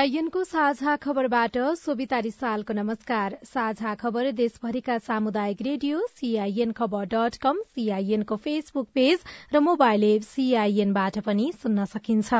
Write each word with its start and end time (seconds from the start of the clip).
सीआईएनको 0.00 0.42
साझा 0.44 0.94
खबरबाट 0.96 1.56
सोभिता 1.78 2.18
रिसालको 2.24 2.72
नमस्कार। 2.74 3.36
साझा 3.44 3.94
खबर 3.94 4.30
देशभरिका 4.32 4.96
सामुदायिक 4.98 5.60
रेडियो 5.62 6.00
सीआईएन 6.16 6.72
खबर 6.72 7.04
डट 7.06 7.36
कम 7.42 7.60
सीआईएनको 7.74 8.36
फेसबुक 8.38 8.88
पेज 8.94 9.18
र 9.54 9.60
मोबाइल 9.60 10.04
एप 10.04 10.22
सीआईएनबाट 10.24 11.18
पनि 11.26 11.52
सुन्न 11.62 11.84
सकिन्छ। 11.92 12.32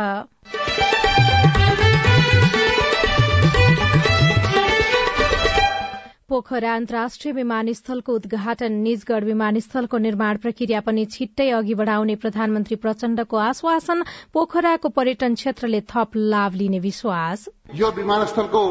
पोखरा 6.30 6.74
अन्तर्राष्ट्रिय 6.74 7.32
विमानस्थलको 7.34 8.14
उद्घाटन। 8.14 8.72
निजगढ़ 8.82 9.24
विमानस्थलको 9.24 9.98
निर्माण 9.98 10.36
प्रक्रिया 10.36 10.80
पनि 10.80 11.04
छिट्टै 11.06 11.48
अघि 11.50 11.74
बढ़ाउने 11.74 12.14
प्रधानमन्त्री 12.16 12.76
प्रचण्डको 12.76 13.36
आश्वासन। 13.38 14.02
पोखराको 14.32 14.88
पर्यटन 14.90 15.34
क्षेत्रले 15.34 15.80
थप 15.90 16.16
लाभ 16.30 16.54
लिने 16.54 16.78
विश्वास। 16.80 17.48
यो 17.74 17.90
विमानस्थलको 17.92 18.62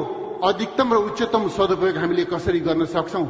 अधिकतम 0.46 0.94
र 0.94 0.98
उच्चतम 1.06 1.48
सदुपयोग 1.52 1.98
हामीले 1.98 2.26
कसरी 2.32 2.60
गर्न 2.64 2.86
सक्छौ? 2.96 3.24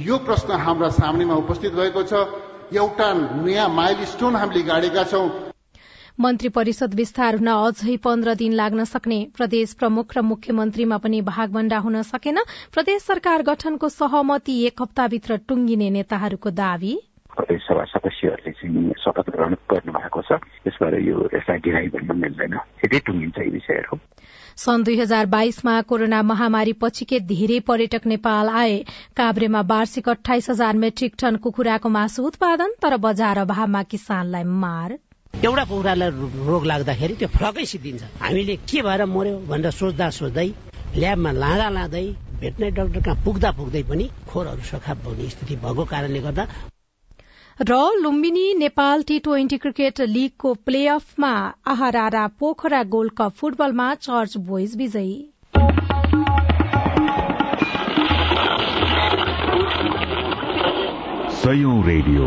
यो 0.00 0.18
प्रश्न 0.26 0.60
हाम्रा 0.60 0.88
सामनेमा 0.96 1.34
उपस्थित 1.36 1.72
भएको 1.74 2.02
छ। 2.02 2.26
एउटा 2.74 3.12
नयाँ 3.44 3.68
माइल 3.70 4.04
स्टोन 4.10 4.36
हामीले 4.36 4.62
गाडेका 4.64 5.04
छौं। 5.04 5.28
मन्त्री 6.18 6.48
परिषद 6.48 6.92
विस्तार 6.94 7.36
हुन 7.36 7.48
अझै 7.50 7.96
पन्ध्र 7.96 8.34
दिन 8.34 8.52
लाग्न 8.52 8.84
सक्ने 8.84 9.16
प्रदेश 9.36 9.72
प्रमुख 9.74 10.14
र 10.16 10.20
मुख्यमन्त्रीमा 10.22 10.96
पनि 10.96 11.20
भागभण्डा 11.20 11.78
हुन 11.78 12.02
सकेन। 12.02 12.38
प्रदेश 12.72 13.02
सरकार 13.02 13.42
गठनको 13.42 13.88
सहमति 13.88 14.54
एक 14.66 14.82
हप्ताभित्र 14.82 15.36
टुंगिने 15.48 15.90
नेताहरूको 15.90 16.50
दावी। 16.50 16.94
प्रदेश 17.34 17.62
सभा 17.62 17.84
सदस्यहरूले 17.90 18.52
चाहिँ 18.52 18.92
शपथ 19.02 19.30
ग्रहण 19.34 19.54
गर्नु 19.70 19.92
भएको 19.92 20.22
छ। 20.22 20.38
त्यसबाट 20.62 20.94
यो 21.02 21.28
यसलाई 21.34 21.58
ढिलाइ 21.58 21.86
गर्न 21.94 22.18
मिल्दैन। 22.18 22.54
यति 22.84 22.98
टुङ्गिन्छ 23.06 23.38
यी 23.38 23.50
विषयहरू। 23.50 23.98
सन् 24.56 24.84
दुई 24.84 24.96
हजार 25.00 25.26
बाइसमा 25.26 25.80
कोरोना 25.82 26.22
महामारी 26.22 26.72
पछिकै 26.78 27.20
धेरै 27.26 27.58
पर्यटक 27.66 28.06
नेपाल 28.06 28.48
आए। 28.62 28.78
काभ्रेमा 29.18 29.60
वार्षिक 29.66 30.08
अठाइस 30.08 30.50
हजार 30.50 30.76
मेट्रिक 30.78 31.18
टन 31.18 31.36
कुखुराको 31.42 31.88
मासु 31.90 32.22
उत्पादन 32.22 32.78
तर 32.82 32.96
बजार 33.02 33.38
अभावमा 33.38 33.82
किसानलाई 33.90 34.44
मार। 34.62 34.98
एउटा 35.44 35.64
कुखुरालाई 35.64 36.10
रोग 36.48 36.64
लाग्दाखेरि 36.66 37.14
त्यो 37.20 37.28
फ्लकै 37.28 37.64
सिद्धिन्छ। 37.68 38.02
हामीले 38.20 38.54
के 38.64 38.80
भएर 38.82 39.04
मर्यो 39.06 39.36
भनेर 39.48 39.70
सोच्दा 39.70 40.06
सोच्दै 40.18 40.48
ल्याबमा 40.96 41.30
लाँदा 41.32 41.68
लाँदै 41.76 42.06
भेटनरी 42.40 42.70
डाक्टर 42.70 43.00
कहाँ 43.00 43.18
पुग्दा 43.24 43.50
पुग्दै 43.58 43.82
पनि 43.90 44.04
खोरहरू 44.30 44.64
सखा 44.64 44.94
पाउने 45.04 45.28
स्थिति 45.28 45.54
भएको 45.64 45.84
कारणले 45.84 46.20
गर्दा 46.26 46.44
र 47.60 47.72
Lumbini 48.00 48.46
Nepal 48.58 49.02
T 49.08 49.18
twenty 49.26 49.58
cricket 49.64 50.00
लीगको 50.14 50.54
play 50.64 50.82
अफमा 50.96 51.32
आहारा 51.72 52.26
पोखरा 52.40 52.82
गोल्ड 52.94 53.12
कप 53.18 53.32
फुटबलमा 53.38 53.88
चर्च 54.00 54.36
बोइज 54.48 54.76
विजयी। 54.76 55.14
रेडियो। 61.86 62.26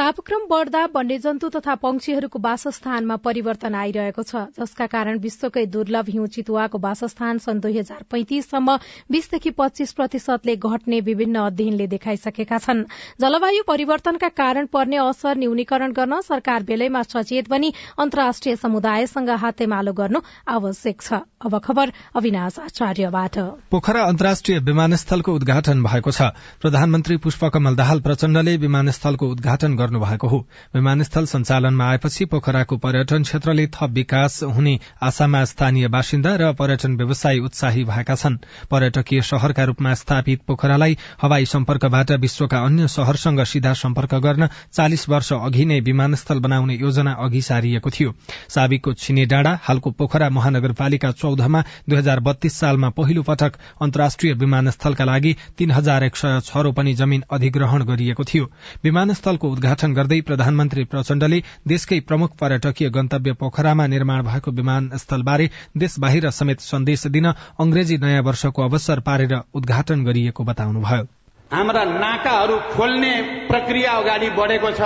तापक्रम 0.00 0.44
बढ़दा 0.50 0.82
वन्यजन्तु 0.94 1.48
तथा 1.54 1.74
पंक्षीहरूको 1.76 2.38
वासस्थानमा 2.40 3.16
परिवर्तन 3.20 3.74
आइरहेको 3.74 4.22
छ 4.22 4.40
जसका 4.58 4.86
कारण 4.86 5.18
विश्वकै 5.20 5.64
दुर्लभ 5.66 6.06
हिउँ 6.08 6.28
चितुवाको 6.36 6.78
वासस्थान 6.80 7.38
सन् 7.38 7.60
दुई 7.60 7.76
हजार 7.76 8.04
पैंतिससम्म 8.08 8.76
बीसदेखि 9.12 9.50
पच्चीस 9.60 9.92
प्रतिशतले 9.92 10.54
घट्ने 10.56 11.00
विभिन्न 11.04 11.36
अध्ययनले 11.42 11.86
देखाइसकेका 11.86 12.58
छन्। 12.58 12.80
जलवायु 13.20 13.62
परिवर्तनका 13.68 14.28
कारण 14.40 14.66
पर्ने 14.72 14.96
असर 15.04 15.36
न्यूनीकरण 15.36 15.92
गर्न 15.92 16.20
सरकार 16.22 16.62
बेलैमा 16.64 17.02
सचेत 17.04 17.50
बनी 17.50 17.72
अन्तर्राष्ट्रिय 17.98 18.56
समुदायसँग 18.56 19.30
हातेमालो 19.44 19.92
गर्नु 19.92 20.24
आवश्यक 20.48 20.96
छ। 21.02 21.20
अब 21.44 21.58
खबर 21.60 21.92
अविनाश 22.16 22.58
आचार्यबाट। 22.60 23.38
पोखरा 23.68 24.00
अन्तर्राष्ट्रिय 24.06 24.58
विमानस्थलको 24.64 25.34
उद्घाटन 25.34 25.84
भएको 25.84 26.10
छ। 26.10 26.32
प्रधानमन्त्री 26.64 27.16
पुष्पकमल 27.20 27.76
दाहाल 27.76 28.00
प्रचण्डले 28.00 28.56
विमानस्थलको 28.56 29.28
उद्घाटन 29.28 29.76
गर्नुभएको 29.90 30.28
हो। 30.28 30.38
विमानस्थल 30.74 31.24
सञ्चालनमा 31.26 31.84
आएपछि 31.84 32.24
पोखराको 32.24 32.76
पर्यटन 32.78 33.22
क्षेत्रले 33.22 33.66
थप 33.66 33.90
विकास 33.90 34.42
हुने 34.56 34.78
आशामा 35.02 35.44
स्थानीय 35.44 35.88
बासिन्दा 35.88 36.34
र 36.36 36.52
पर्यटन 36.54 36.96
व्यवसायी 36.96 37.40
उत्साही 37.40 37.84
भएका 37.84 38.14
छन्। 38.14 38.36
पर्यटकीय 38.70 39.22
शहरका 39.22 39.64
रूपमा 39.64 39.94
स्थापित 39.94 40.42
पोखरालाई 40.46 40.96
हवाई 41.22 41.44
सम्पर्कबाट 41.46 42.10
विश्वका 42.20 42.58
अन्य 42.60 42.88
शहरसँग 42.88 43.44
सीधा 43.44 43.72
सम्पर्क 43.74 44.14
गर्न 44.16 44.48
चालिस 44.72 45.08
वर्ष 45.08 45.32
अघि 45.32 45.64
नै 45.64 45.80
विमानस्थल 45.80 46.38
बनाउने 46.38 46.74
योजना 46.74 47.12
अघि 47.20 47.42
सारिएको 47.42 47.90
थियो। 47.90 48.14
साविकको 48.48 48.94
छिने 48.94 49.26
डाँडा 49.26 49.58
हालको 49.62 49.90
पोखरा 49.90 50.30
महानगरपालिका 50.30 51.10
चौधमा 51.12 51.60
दुई 51.88 51.98
हजार 51.98 52.20
बत्तीस 52.20 52.58
सालमा 52.60 52.88
पहिलो 52.90 53.22
पटक 53.22 53.52
अन्तर्राष्ट्रिय 53.82 54.32
विमानस्थलका 54.34 55.04
लागि 55.04 55.36
तीन 55.58 55.70
हजार 55.70 56.04
एक 56.04 56.16
सय 56.16 56.40
छ 56.40 56.56
रोपनी 56.60 56.94
जमीन 56.94 57.22
अधिग्रहण 57.30 57.84
गरिएको 57.84 58.24
थियो। 58.24 58.50
विमानस्थलको 58.84 59.50
उद्घाटन 59.50 59.79
गर्दै 59.86 60.20
प्रधानमन्त्री 60.20 60.84
प्रचण्डले 60.84 61.42
देशकै 61.68 62.00
प्रमुख 62.00 62.30
पर्यटकीय 62.40 62.88
गन्तव्य 62.88 63.32
पोखरामा 63.32 63.86
निर्माण 63.86 64.22
भएको 64.22 64.50
विमानस्थलबारे 64.50 65.50
देश 65.76 65.98
बाहिर 65.98 66.30
समेत 66.30 66.60
सन्देश 66.60 67.06
दिन 67.06 67.26
अंग्रेजी 67.26 67.96
नयाँ 67.96 68.22
वर्षको 68.22 68.62
अवसर 68.62 69.00
पारेर 69.00 69.34
उद्घाटन 69.54 70.04
गरिएको 70.04 70.44
बताउनुभयो। 70.44 71.04
हाम्रा 71.52 71.84
नाकाहरू 71.84 72.56
खोल्ने 72.56 73.12
प्रक्रिया 73.48 73.92
अगाडि 73.92 74.30
बढेको 74.30 74.70
छ। 74.70 74.80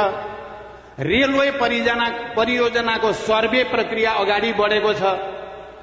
रेलवे 1.00 1.50
परियोजनाको 2.36 3.12
सर्वे 3.12 3.64
प्रक्रिया 3.64 4.12
अगाडि 4.12 4.52
बढेको 4.52 4.92
छ। 4.92 5.02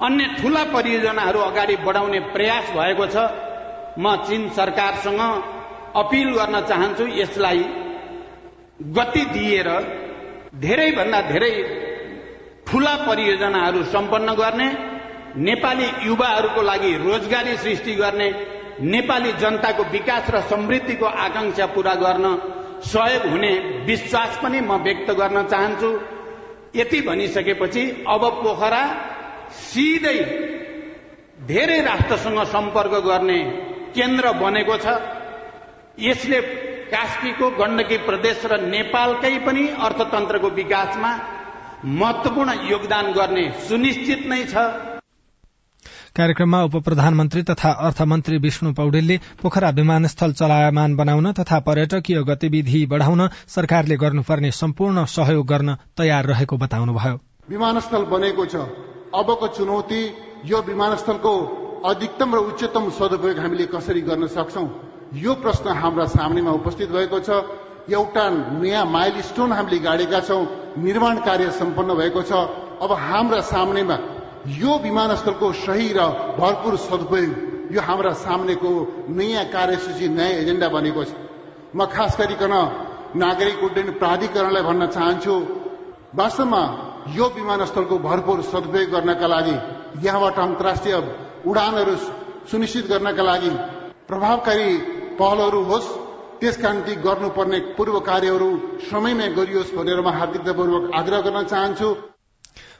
अन्य 0.01 0.25
ठूला 0.41 0.63
परियोजनाहरू 0.63 1.39
अगाडि 1.39 1.75
बढाउने 1.75 2.19
प्रयास 2.19 2.71
भएको 2.71 3.05
छ। 3.05 3.17
म 3.99 4.15
चीन 4.27 4.49
सरकारसँग 4.49 5.21
अपिल 5.95 6.29
गर्न 6.31 6.61
चाहन्छु 6.61 7.07
यसलाई 7.07 7.63
गति 8.97 9.23
दिएर 9.25 9.69
धेरैभन्दा 10.61 11.21
धेरै 11.21 11.51
ठूला 12.67 12.95
परियोजनाहरू 13.07 13.83
सम्पन्न 13.83 14.33
गर्ने 14.33 14.67
नेपाली 15.37 15.87
युवाहरूको 16.07 16.61
लागि 16.61 16.91
रोजगारी 16.97 17.55
सृष्टि 17.57 17.93
गर्ने 17.95 18.29
नेपाली 18.93 19.31
जनताको 19.33 19.83
विकास 19.91 20.29
र 20.31 20.41
समृद्धिको 20.49 21.05
आकांक्षा 21.25 21.65
पूरा 21.65 21.93
गर्न 21.95 22.25
सहयोग 22.83 23.25
हुने 23.31 23.51
विश्वास 23.85 24.39
पनि 24.43 24.61
म 24.61 24.81
व्यक्त 24.83 25.11
गर्न 25.11 25.43
चाहन्छु। 25.47 25.91
यति 26.75 27.01
भनिसकेपछि 27.01 27.83
अब 28.07 28.23
पोखरा 28.43 28.83
सिधै 29.61 30.17
धेरै 31.47 31.79
राष्ट्रसँग 31.81 32.43
सम्पर्क 32.47 32.93
गर्ने 33.05 33.39
केन्द्र 33.95 34.31
बनेको 34.41 34.77
छ। 34.77 34.87
यसले 35.99 36.39
कास्कीको 36.91 37.49
गण्डकी 37.57 37.97
प्रदेश 38.07 38.45
र 38.45 38.59
नेपालकै 38.67 39.35
पनि 39.39 39.63
अर्थतन्त्रको 39.79 40.49
विकासमा 40.55 41.11
महत्वपूर्ण 41.99 42.49
योगदान 42.69 43.11
गर्ने 43.13 43.45
सुनिश्चित 43.67 44.25
नै 44.27 44.43
छ। 44.45 44.55
कार्यक्रममा 46.17 46.59
उप 46.63 46.75
प्रधानमन्त्री 46.83 47.43
तथा 47.43 47.69
अर्थमन्त्री 47.87 48.37
विष्णु 48.37 48.73
पौडेलले 48.73 49.17
पोखरा 49.41 49.69
विमानस्थल 49.69 50.33
चलायमान 50.33 50.95
बनाउन 50.95 51.31
तथा 51.31 51.59
पर्यटकीय 51.59 52.21
गतिविधि 52.23 52.85
बढ़ाउन 52.85 53.27
सरकारले 53.47 53.95
गर्नुपर्ने 53.95 54.51
सम्पूर्ण 54.51 55.05
सहयोग 55.07 55.47
गर्न 55.47 55.75
तयार 55.97 56.25
रहेको 56.25 56.57
बताउनुभयो। 56.57 57.15
विमानस्थल 57.49 58.03
बनेको 58.11 58.45
छ। 58.45 58.55
अबको 59.15 59.47
चुनौती 59.47 60.03
यो 60.45 60.61
विमानस्थलको 60.61 61.33
अधिकतम 61.85 62.35
र 62.35 62.37
उच्चतम 62.51 62.89
सदुपयोग 62.99 63.39
हामीले 63.39 63.65
कसरी 63.65 64.01
गर्न 64.01 64.27
सक्छौ? 64.27 64.90
यो 65.13 65.33
प्रश्न 65.35 65.69
हाम्रा 65.75 66.05
सामनेमा 66.07 66.51
उपस्थित 66.51 66.89
भएको 66.91 67.19
छ। 67.19 67.29
एउटा 67.89 68.23
नयाँ 68.61 68.85
माइल 68.85 69.21
स्टोन 69.21 69.51
हामीले 69.51 69.79
गाडेका 69.79 70.19
छौँ। 70.23 70.43
निर्माण 70.79 71.17
कार्य 71.27 71.51
सम्पन्न 71.51 71.93
भएको 71.95 72.21
छ। 72.23 72.31
अब 72.79 72.91
हाम्रा 72.91 73.41
सामनेमा 73.43 73.97
यो 74.55 74.77
विमानस्थलको 74.79 75.51
सही 75.51 75.87
र 75.93 75.99
भरपूर 76.39 76.77
सदुपयोग 76.79 77.73
यो 77.75 77.81
हाम्रा 77.81 78.13
सामनेको 78.23 78.69
नयाँ 79.09 79.45
कार्यसूची 79.51 80.07
नयाँ 80.09 80.39
एजेन्डा 80.41 80.67
बनेको 80.69 81.03
छ। 81.03 81.11
म 81.75 81.85
खास 81.87 82.15
गरिकन 82.19 82.53
नागरिक 83.15 83.63
उड्डयन 83.63 83.89
प्राधिकरणलाई 83.99 84.63
भन्न 84.63 84.87
चाहन्छु 84.87 85.35
वास्तवमा 86.15 86.61
यो 87.11 87.25
विमानस्थलको 87.35 87.95
भरपूर 87.99 88.41
सदुपयोग 88.47 88.89
गर्नका 88.91 89.27
लागि 89.27 89.55
यहाँबाट 90.07 90.39
अन्तर्राष्ट्रिय 90.39 90.95
उडानहरू 91.45 91.95
सुनिश्चित 92.51 92.85
गर्नका 92.87 93.23
लागि 93.23 93.49
प्रभावकारी 94.07 94.69
पहलहरू 95.19 95.61
होस् 95.63 95.89
त्यसका 96.41 96.71
निम्ति 96.73 96.95
गर्नुपर्ने 97.05 97.59
पूर्व 97.77 97.99
कार्यहरू 97.99 98.49
समयमै 98.91 99.27
गरियोस् 99.29 99.75
भनेर 99.75 99.99
म 100.01 100.13
हार्दिकतापूर्वक 100.19 100.83
आग्रह 100.95 101.19
गर्न 101.21 101.43
चाहन्छु। 101.43 101.89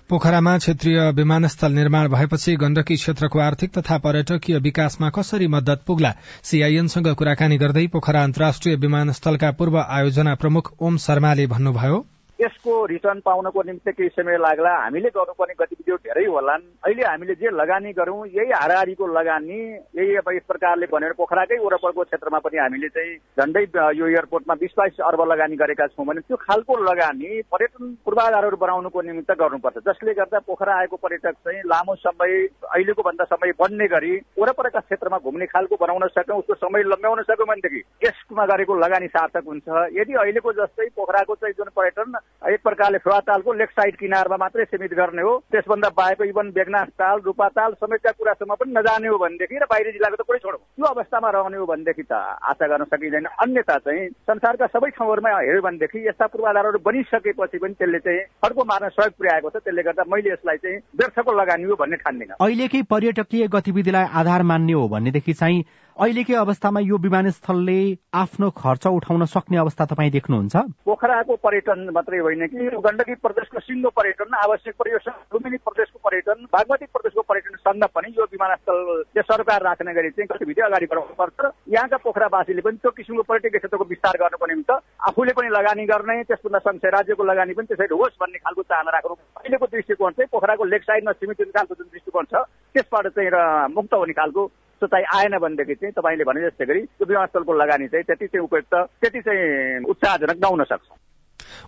पोखरामा 0.10 0.58
क्षेत्रीय 0.58 1.00
विमानस्थल 1.12 1.72
निर्माण 1.72 2.08
भएपछि 2.10 2.56
गण्डकी 2.56 2.96
क्षेत्रको 2.96 3.40
आर्थिक 3.40 3.72
तथा 3.78 3.98
पर्यटकीय 3.98 4.58
विकासमा 4.60 5.10
कसरी 5.10 5.48
मद्दत 5.48 5.84
पुग्ला? 5.88 6.12
सीआईएनसँग 6.44 7.08
कुराकानी 7.16 7.58
गर्दै 7.58 7.86
पोखरा 7.88 8.24
अन्तर्राष्ट्रिय 8.24 8.76
विमानस्थलका 8.76 9.52
पूर्व 9.52 9.78
आयोजना 9.80 10.36
प्रमुख 10.36 10.74
ओम 10.82 10.98
शर्माले 10.98 11.48
भन्नुभयो 11.48 12.06
यसको 12.42 12.74
रिटर्न 12.86 13.20
पाउनको 13.26 13.62
निम्ति 13.64 13.92
केही 13.92 14.10
समय 14.10 14.38
लाग्ला। 14.38 14.74
हामीले 14.76 15.10
गर्नुपर्ने 15.16 15.54
गतिविधिहरू 15.60 15.98
धेरै 16.02 16.26
होलान्। 16.26 16.64
अहिले 16.86 17.04
हामीले 17.06 17.36
जे 17.36 17.50
लगानी 17.52 17.92
गरौँ 17.94 18.28
यही 18.28 18.52
हाराहारीको 18.52 19.08
लगानी 19.10 19.60
यही 19.98 20.16
अब 20.16 20.30
यस 20.34 20.46
प्रकारले 20.48 20.86
भनेर 20.94 21.14
पोखराकै 21.18 21.58
वरपरको 21.58 22.04
क्षेत्रमा 22.04 22.40
पनि 22.42 22.58
हामीले 22.58 22.90
चाहिँ 22.90 23.16
झन्डै 23.38 23.64
यो 23.98 24.08
एयरपोर्टमा 24.08 24.56
बिस 24.62 24.74
बाइस 24.78 25.00
अर्ब 25.06 25.22
लगानी 25.32 25.56
गरेका 25.56 25.88
छौँ 25.88 26.06
भने 26.06 26.22
त्यो 26.22 26.38
खालको 26.42 26.78
लगानी 26.84 27.42
पर्यटन 27.52 27.94
पूर्वाधारहरू 28.06 28.58
बनाउनुको 28.58 29.02
निमित्त 29.02 29.32
गर्नुपर्छ। 29.38 29.78
जसले 29.88 30.14
गर्दा 30.14 30.40
पोखरा 30.48 30.76
आएको 30.78 30.98
पर्यटक 30.98 31.36
चाहिँ 31.46 31.62
लामो 31.66 31.96
समय 31.98 32.34
अहिलेको 32.72 33.02
भन्दा 33.02 33.24
समय 33.26 33.52
बढ्ने 33.62 33.88
गरी 33.88 34.14
वरपरका 34.40 34.80
क्षेत्रमा 34.82 35.18
घुम्ने 35.20 35.46
खालको 35.46 35.76
बनाउन 35.82 36.08
सकौँ 36.18 36.40
उसको 36.40 36.54
समय 36.58 36.84
लम्ब्याउन 36.90 37.22
सक्यौँ 37.24 37.48
भनेदेखि 37.48 37.84
यसमा 38.06 38.46
गरेको 38.46 38.80
लगानी 38.80 39.08
सार्थक 39.14 39.46
हुन्छ। 39.48 39.68
यदि 39.94 40.14
अहिलेको 40.16 40.54
जस्तै 40.54 40.90
पोखराको 40.96 41.36
चाहिँ 41.36 41.54
जुन 41.58 41.70
पर्यटन 41.76 42.18
एक 42.42 42.62
प्रकारले 42.64 42.98
तालको 42.98 43.54
लेक 43.54 43.70
साइड 43.70 43.96
किनारमा 43.96 44.38
मात्रै 44.38 44.64
सीमित 44.66 44.94
गर्ने 44.94 45.22
हो। 45.22 45.34
त्यसभन्दा 45.52 45.90
बाहेक 45.94 46.22
इभन 46.22 46.50
बेगनाथ 46.52 46.90
ताल 46.98 47.20
रूपा 47.22 47.48
ताल 47.54 47.74
समेतका 47.78 48.12
कुरासम्म 48.12 48.56
पनि 48.58 48.74
नजाने 48.74 49.08
हो 49.08 49.18
भनेदेखि 49.18 49.56
र 49.56 49.66
बाहिरी 49.70 49.92
जिल्लाको 49.92 50.16
त 50.16 50.26
कुरै 50.26 50.40
छोडौँ। 50.42 50.58
त्यो 50.58 50.86
अवस्थामा 50.86 51.30
रहने 51.30 51.58
हो 51.58 51.66
भनेदेखि 51.70 52.04
त 52.04 52.14
आशा 52.18 52.66
गर्न 52.66 52.84
सकिँदैन। 52.90 53.26
अन्यथा 53.46 53.78
चाहिँ 53.78 54.10
संसारका 54.26 54.66
सबै 54.74 54.90
ठाउँहरूमा 54.90 55.30
हेऱ्यो 55.38 55.62
भनेदेखि 55.62 56.00
यस्ता 56.08 56.26
पूर्वाधारहरू 56.34 56.80
बनिसकेपछि 56.82 57.58
पनि 57.62 57.74
त्यसले 57.78 58.00
चाहिँ 58.00 58.22
अर्को 58.42 58.62
मार्न 58.66 58.90
सहयोग 58.90 59.14
पुर्याएको 59.22 59.50
छ। 59.50 59.56
त्यसले 59.62 59.84
गर्दा 59.86 60.04
मैले 60.10 60.34
यसलाई 60.34 60.58
चाहिँ 60.66 60.78
व्यर्थको 60.98 61.32
लगानी 61.32 61.64
हो 61.70 61.76
भन्ने 61.78 61.98
ठान्दिनँ। 62.02 62.42
अहिलेकै 62.42 62.82
पर्यटकीय 62.90 63.48
गतिविधिलाई 63.54 64.06
आधार 64.18 64.42
मान्ने 64.50 64.74
हो 64.74 64.88
भनेदेखि 64.90 65.34
चाहिँ 65.34 65.62
अहिलेकै 65.92 66.36
अवस्थामा 66.36 66.80
यो 66.82 66.98
विमानस्थलले 66.98 67.80
आफ्नो 68.16 68.50
खर्च 68.54 68.88
उठाउन 68.90 69.26
सक्ने 69.28 69.58
अवस्था 69.58 69.86
तपाईँ 69.86 70.12
देख्नुहुन्छ? 70.12 70.56
पोखराको 70.88 71.36
पर्यटन 71.38 71.90
मात्रै 71.92 72.20
होइन 72.20 72.48
कि 72.48 72.66
यो 72.66 72.80
गण्डकी 72.80 73.16
प्रदेशको 73.18 73.60
सिङ्गो 73.62 73.90
पर्यटन 73.92 74.34
आवश्यक 74.40 74.76
परियोजना 74.80 75.14
लुम्बिनी 75.30 75.58
प्रदेशको 75.62 76.00
पर्यटन 76.00 76.48
बागमती 76.48 76.86
प्रदेशको 76.88 77.22
पर्यटन 77.22 77.56
सङ्घ 77.62 77.84
पनि 77.92 78.14
यो 78.14 78.24
विमानस्थल 78.32 78.80
सरकार 79.24 79.62
राख्ने 79.62 79.94
गरी 79.94 80.10
चाहिँ 80.12 80.28
गतिविधि 80.32 80.62
अगाडि 80.62 80.88
बढाउनु 80.88 81.16
पर्छ 81.20 81.52
यहाँका 81.70 81.98
पोखरावासीले 82.00 82.62
पनि 82.62 82.82
त्यो 82.82 82.92
किसिमको 82.94 83.28
पर्यटकीय 83.28 83.60
क्षेत्रको 83.60 83.90
विस्तार 83.92 84.18
गर्नुको 84.18 84.48
निम्ति 84.48 84.80
आफूले 85.04 85.34
पनि 85.34 85.50
लगानी 85.52 85.86
गर्ने 85.86 86.18
त्यसभन्दा 86.24 86.64
सँगसँगै 86.66 86.96
राज्यको 86.98 87.24
लगानी 87.26 87.54
पनि 87.54 87.68
त्यसरी 87.68 87.94
होस् 87.94 88.20
भन्ने 88.24 88.44
खालको 88.48 88.68
चाहना 88.72 88.98
राख्नु 88.98 89.20
अहिलेको 89.38 89.72
दृष्टिकोण 89.76 90.18
चाहिँ 90.18 90.32
पोखराको 90.32 90.72
लेक 90.72 90.90
साइडमा 90.90 91.20
सीमित 91.20 91.48
खालको 91.52 91.76
जुन 91.76 91.88
दृष्टिकोण 91.90 92.34
छ 92.34 92.48
त्यसबाट 92.76 93.14
चाहिँ 93.14 93.32
मुक्त 93.76 93.94
हुने 93.98 94.20
खालको 94.20 94.50
सोचाइ 94.82 95.04
आएन 95.16 95.38
भनेदेखि 95.38 95.76
चाहिँ 95.76 95.94
तपाईँले 95.94 96.24
भने 96.24 96.42
जस्तै 96.42 96.66
गरी 96.66 96.82
त्यो 96.98 97.06
विमानस्थलको 97.06 97.54
लगानी 97.54 97.88
चाहिँ 97.88 98.04
त्यति 98.04 98.28
चाहिँ 98.28 98.46
उपयुक्त 98.46 98.74
त्यति 99.02 99.20
चाहिँ 99.22 99.84
उत्साहजनक 99.86 100.38
नहुन 100.42 100.64
सक्छ। 100.64 100.90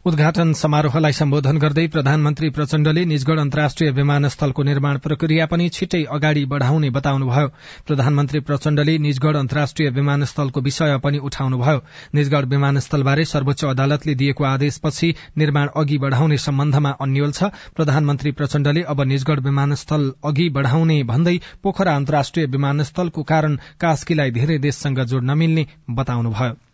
उद्घाटन 0.06 0.54
समारोहलाई 0.54 1.14
सम्बोधन 1.14 1.58
गर्दै 1.58 1.86
प्रधानमन्त्री 1.88 2.50
प्रचण्डले 2.50 3.04
निजगढ़ 3.06 3.40
अन्तर्राष्ट्रिय 3.40 3.92
विमानस्थलको 3.92 4.64
निर्माण 4.64 4.98
प्रक्रिया 4.98 5.46
पनि 5.46 5.68
छिट्टै 5.70 6.04
अगाडि 6.12 6.44
बढ़ाउने 6.46 6.90
बताउनुभयो। 6.90 7.48
प्रधानमन्त्री 7.88 8.40
प्रचण्डले 8.40 8.98
निजगढ़ 8.98 9.38
अन्तर्राष्ट्रिय 9.38 9.90
विमानस्थलको 9.90 10.62
विषय 10.62 10.98
पनि 11.04 11.18
उठाउनुभयो। 11.30 11.84
निजगढ़ 12.16 12.46
विमानस्थलबारे 12.46 13.26
सर्वोच्च 13.26 13.64
अदालतले 13.66 14.16
दिएको 14.16 14.44
आदेशपछि 14.44 15.14
निर्माण 15.38 15.68
अघि 15.76 15.98
बढ़ाउने 15.98 16.38
सम्बन्धमा 16.38 16.92
अन्यल 17.02 17.32
छ। 17.32 17.52
प्रधानमन्त्री 17.76 18.32
प्रचण्डले 18.32 18.82
अब 18.88 19.02
निजगढ़ 19.04 19.40
विमानस्थल 19.40 20.12
अघि 20.26 20.50
बढ़ाउने 20.50 21.02
भन्दै 21.04 21.40
पोखरा 21.64 21.96
अन्तर्राष्ट्रिय 21.96 22.46
विमानस्थलको 22.48 23.24
कारण 23.24 23.58
कास्कीलाई 23.80 24.32
धेरै 24.32 24.58
देशसँग 24.60 25.04
जोड्न 25.06 25.38
मिल्ने 25.38 25.68
बताउनुभयो। 25.92 26.73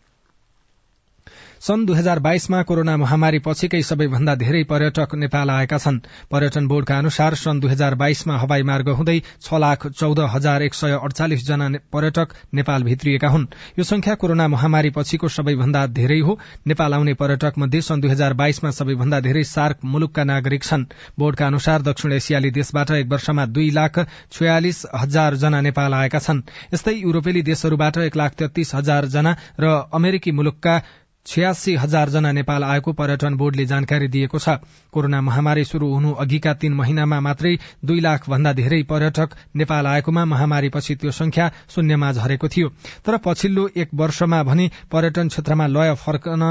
सन् 1.61 1.85
दुई 1.85 1.95
हजार 1.97 2.19
बाइसमा 2.19 2.61
कोरोना 2.63 2.95
महामारी 2.97 3.39
पछिकै 3.39 3.81
सबैभन्दा 3.83 4.35
धेरै 4.35 4.63
पर्यटक 4.63 5.15
नेपाल 5.15 5.50
आएका 5.50 5.77
छन्। 5.77 5.97
पर्यटन 6.31 6.67
बोर्डका 6.67 6.97
अनुसार 6.97 7.35
सन् 7.35 7.59
दुई 7.59 7.71
हजार 7.71 7.95
बाइसमा 7.95 8.38
हवाई 8.39 8.63
मार्ग 8.63 8.89
हुँदै 8.89 9.19
छ 9.41 9.53
लाख 9.56 9.88
चौध 9.89 10.19
हजार 10.31 10.63
एक 10.63 10.73
सय 10.73 10.95
अडचालिस 10.97 11.45
जना 11.47 11.67
पर्यटक 11.91 12.33
नेपाल 12.53 12.83
भित्रिएका 12.83 13.27
हुन्। 13.27 13.47
यो 13.79 13.83
संख्या 13.83 14.15
कोरोना 14.15 14.47
महामारी 14.47 14.89
पछिको 14.89 15.27
सबैभन्दा 15.29 15.85
धेरै 16.00 16.19
हो। 16.19 16.38
नेपाल 16.67 16.94
आउने 16.94 17.13
पर्यटक 17.13 17.53
मध्ये 17.57 17.81
सन् 17.81 18.01
दुई 18.01 18.11
हजार 18.11 18.33
बाइसमा 18.33 18.71
सबैभन्दा 18.71 19.19
धेरै 19.19 19.44
सार्क 19.45 19.83
मुलुकका 19.85 20.23
नागरिक 20.23 20.63
छन्। 20.63 20.85
बोर्डका 21.19 21.47
अनुसार 21.47 21.81
दक्षिण 21.81 22.13
एसियाली 22.13 22.51
देशबाट 22.51 22.91
एक 22.91 23.07
वर्षमा 23.11 23.45
दुई 23.47 23.69
लाख 23.71 24.00
छयालिस 24.31 24.85
हजार 24.95 25.35
जना 25.35 25.61
नेपाल 25.61 25.94
आएका 25.94 26.19
छन्। 26.19 26.41
यस्तै 26.73 26.95
युरोपेली 26.95 27.41
देशहरूबाट 27.44 27.97
एक 28.07 28.15
लाख 28.15 28.33
तेत्तीस 28.39 28.75
हजार 28.75 29.06
जना 29.09 29.35
र 29.59 29.75
अमेरिकी 29.94 30.31
मुलुकका 30.31 30.81
छयासी 31.25 31.75
हजार 31.75 32.10
जना 32.10 32.31
नेपाल 32.31 32.63
आएको 32.63 32.92
पर्यटन 32.94 33.36
बोर्डले 33.38 33.66
जानकारी 33.66 34.07
दिएको 34.07 34.39
छ। 34.39 34.50
कोरोना 34.92 35.21
महामारी 35.21 35.63
शुरू 35.66 35.94
हुनु 35.94 36.13
अघिका 36.16 36.54
तीन 36.54 36.74
महिनामा 36.74 37.19
मात्रै 37.19 37.54
दुई 37.86 38.00
लाख 38.00 38.30
भन्दा 38.30 38.54
धेरै 38.54 38.81
पर्यटक 38.83 39.36
नेपाल 39.56 39.88
आएकोमा 39.88 40.25
महामारीपछि 40.25 40.95
त्यो 40.95 41.12
संख्या 41.12 41.51
शून्यमा 41.69 42.12
झरेको 42.12 42.48
थियो। 42.48 42.69
तर 43.06 43.18
पछिल्लो 43.18 43.69
एक 43.77 43.89
वर्षमा 43.94 44.42
भने 44.44 44.69
पर्यटन 44.92 45.27
क्षेत्रमा 45.27 45.68
लय 45.68 45.94
फर्कन 45.95 46.44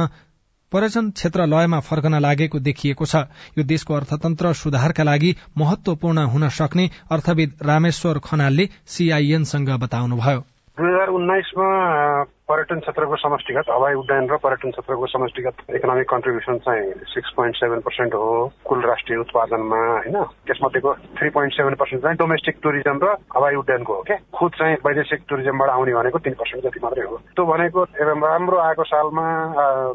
पर्यटन 0.73 1.11
क्षेत्र 1.11 1.47
लयमा 1.47 1.81
फर्कन 1.81 2.15
लागेको 2.21 2.59
देखिएको 2.61 3.05
छ। 3.05 3.27
यो 3.59 3.65
देशको 3.65 3.95
अर्थतन्त्र 3.95 4.53
सुधारका 4.55 5.03
लागि 5.03 5.35
महत्वपूर्ण 5.59 6.19
हुन 6.29 6.49
सक्ने 6.55 6.91
अर्थविद 7.11 7.51
रामेश्वर 7.63 8.19
खनालले 8.25 8.69
सीआईएनसँग 8.87 9.71
बताउनुभयो। 9.81 10.41
दुई 10.77 10.87
हजार 10.87 11.09
उन्नाइसमा 11.11 11.69
पर्यटन 12.49 12.79
क्षेत्रको 12.81 13.17
समष्टिगत 13.17 13.71
हवाई 13.71 13.95
उड्डयन 14.01 14.29
र 14.33 14.37
पर्यटन 14.41 14.71
क्षेत्रको 14.73 15.07
समष्टिगत 15.07 15.55
इकोनोमिक 15.77 16.09
कन्ट्रिब्युसन 16.09 16.59
चाहिँ 16.65 16.93
सिक्स 17.13 17.31
पोइन्ट 17.37 17.57
सेभेन 17.57 17.81
पर्सेन्ट 17.85 18.15
हो 18.15 18.53
कुल 18.65 18.81
राष्ट्रिय 18.89 19.19
उत्पादनमा 19.21 19.81
होइन? 19.89 20.17
त्यसमध्येको 20.49 20.95
थ्री 21.19 21.29
पोइन्ट 21.37 21.53
सेभेन 21.55 21.75
पर्सेन्ट 21.77 22.03
चाहिँ 22.03 22.17
डोमेस्टिक 22.19 22.57
टुरिज्म 22.63 22.99
र 23.05 23.17
हवाई 23.37 23.55
उड्डयनको 23.61 23.95
हो 23.95 24.03
क्या 24.09 24.17
खुद 24.33 24.53
चाहिँ 24.59 24.77
वैदेशिक 24.87 25.21
टुरिज्मबाट 25.29 25.71
आउने 25.71 25.95
भनेको 25.95 26.19
तिन 26.25 26.35
पर्सेन्ट 26.41 26.65
जति 26.65 26.81
मात्रै 26.85 27.05
हो। 27.05 27.17
त्यो 27.37 27.45
भनेको 27.53 27.85
राम्रो 28.25 28.59
आएको 28.59 28.85
सालमा 28.93 29.27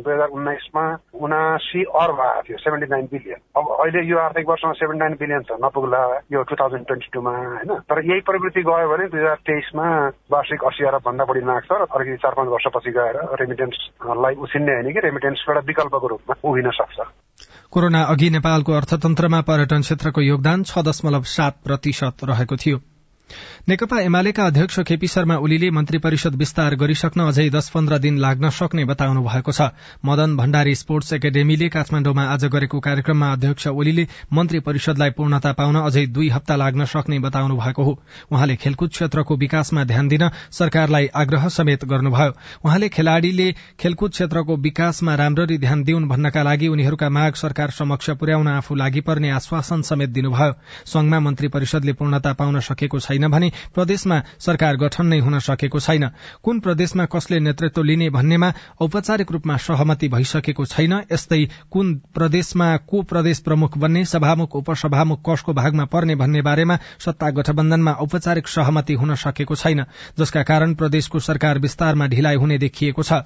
दुई 0.05 0.13
हजार 0.13 0.29
उन्नाइसमा 0.37 0.85
उनासी 1.25 1.83
अर्ब 2.03 2.19
आएको 2.21 2.41
थियो 2.47 2.57
सेभेन्टी 2.65 2.87
नाइन 2.93 3.05
बिलियन 3.13 3.39
अब 3.57 3.65
अहिले 3.81 4.05
यो 4.11 4.17
आर्थिक 4.27 4.49
वर्षमा 4.49 4.73
सेभेन्टी 4.77 5.03
नाइन 5.03 5.17
बिलियन 5.19 5.41
छ 5.49 5.57
नपुग्ला 5.65 6.03
यो 6.37 6.43
टु 6.45 6.55
थाउजन्ड 6.61 6.85
ट्वेन्टी 6.85 7.09
टूमा 7.13 7.33
होइन? 7.33 7.73
तर 7.89 8.05
यही 8.05 8.21
प्रवृत्ति 8.29 8.61
गयो 8.69 8.87
भने 8.93 9.09
दुई 9.09 9.19
हजार 9.19 9.41
तेइसमा 9.41 9.89
वार्षिक 10.31 10.63
असी 10.69 10.85
अरब 10.93 11.09
भन्दा 11.09 11.25
बढी 11.33 11.41
नाग्छ 11.49 11.71
र 11.71 11.85
अर्को 11.89 12.15
चार 12.23 12.41
पाँच 12.43 12.51
वर्षपछि 12.51 12.91
गएर 12.91 13.17
रेमिटेन्सलाई 13.39 14.35
उछिन्ने 14.35 14.73
होइन 14.73 14.93
कि 14.93 14.99
रेमिटेन्स 14.99 15.45
एउटा 15.49 15.61
विकल्पको 15.65 16.07
रूपमा 16.07 16.35
उभिन 16.43 16.69
सक्छ 16.71 16.97
कोरोना 17.71 18.01
अघि 18.03 18.29
नेपालको 18.29 18.71
अर्थतन्त्रमा 18.73 19.41
पर्यटन 19.41 19.81
क्षेत्रको 19.81 20.21
योगदान 20.21 20.63
छ 20.63 20.83
दशमलव 20.83 21.23
सात 21.29 21.55
प्रतिशत 21.63 22.23
रहेको 22.23 22.55
थियो 22.55 22.77
नेकपा 23.69 23.99
एमालेका 23.99 24.45
अध्यक्ष 24.45 24.79
केपी 24.79 25.07
शर्मा 25.07 25.35
ओलीले 25.37 25.69
मन्त्री 25.71 25.97
परिषद 25.97 26.35
विस्तार 26.35 26.75
गरिसक्न 26.75 27.21
अझै 27.21 27.49
दश 27.49 27.69
पन्ध्र 27.69 27.97
दिन 27.97 28.17
लाग्न 28.17 28.49
सक्ने 28.49 28.85
बताउनु 28.85 29.21
भएको 29.23 29.51
छ। 29.51 29.69
मदन 30.05 30.35
भण्डारी 30.37 30.75
स्पोर्ट्स 30.75 31.13
एकाडेमीले 31.13 31.69
काठमाण्डुमा 31.69 32.23
आज 32.23 32.45
गरेको 32.45 32.79
कार्यक्रममा 32.79 33.31
अध्यक्ष 33.31 33.67
ओलीले 33.67 34.07
मन्त्री 34.33 34.59
परिषदलाई 34.59 35.09
पूर्णता 35.09 35.51
पाउन 35.53 35.75
अझै 35.75 36.05
दुई 36.07 36.29
हप्ता 36.29 36.55
लाग्न 36.55 36.85
सक्ने 36.85 37.19
बताउनु 37.19 37.55
भएको 37.55 37.83
हो। 37.83 37.93
उहाँले 38.31 38.55
खेलकुद 38.55 38.89
क्षेत्रको 38.89 39.35
विकासमा 39.35 39.83
ध्यान 39.83 40.07
दिन 40.07 40.29
सरकारलाई 40.51 41.07
आग्रह 41.15 41.47
समेत 41.49 41.85
गर्नुभयो। 41.85 42.33
उहाँले 42.65 42.89
खेलाड़ीले 42.89 43.47
खेलकुद 43.79 44.11
क्षेत्रको 44.11 44.57
विकासमा 44.57 45.15
राम्ररी 45.15 45.57
ध्यान 45.57 45.83
दिउन् 45.83 46.07
भन्नका 46.09 46.43
लागि 46.43 46.67
उनीहरूका 46.67 47.09
माग 47.09 47.33
सरकार 47.35 47.71
समक्ष 47.71 48.09
पुर्याउन 48.19 48.47
आफू 48.49 48.75
लागि 48.75 49.01
पर्ने 49.01 49.29
आश्वासन 49.31 49.81
समेत 49.81 50.09
दिनुभयो। 50.09 50.53
संघमा 50.85 51.19
मन्त्री 51.19 51.47
परिषदले 51.47 51.93
पूर्णता 51.93 52.33
पाउन 52.33 52.59
सकेको 52.59 52.99
छैन। 52.99 53.22
छैन 53.23 53.31
भने 53.31 53.51
प्रदेशमा 53.73 54.21
सरकार 54.39 54.75
गठन 54.77 55.05
नै 55.07 55.19
हुन 55.19 55.39
सकेको 55.39 55.79
छैन। 55.79 56.09
कुन 56.43 56.59
प्रदेशमा 56.59 57.05
कसले 57.05 57.39
नेतृत्व 57.39 57.83
लिने 57.83 58.09
भन्नेमा 58.09 58.53
औपचारिक 58.81 59.31
रूपमा 59.31 59.57
सहमति 59.57 60.07
भइसकेको 60.07 60.65
छैन। 60.65 60.93
यस्तै 61.11 61.43
कुन 61.71 61.95
प्रदेशमा 62.13 62.67
को 62.83 63.01
प्रदेश 63.03 63.39
प्रमुख 63.39 63.77
बन्ने 63.77 64.05
सभामुख 64.05 64.55
उपसभामुख 64.55 65.21
कसको 65.23 65.53
भागमा 65.53 65.85
पर्ने 65.85 66.15
भन्ने 66.15 66.41
बारेमा 66.41 66.79
सत्ता 66.99 67.29
गठबन्धनमा 67.31 67.91
औपचारिक 68.03 68.47
सहमति 68.47 68.93
हुन 68.93 69.15
सकेको 69.17 69.55
छैन 69.55 69.85
जसका 70.19 70.43
कारण 70.43 70.73
प्रदेशको 70.75 71.19
सरकार 71.21 71.59
विस्तारमा 71.59 72.07
ढिलाइ 72.07 72.35
हुने 72.35 72.57
देखिएको 72.57 73.03
छ। 73.03 73.23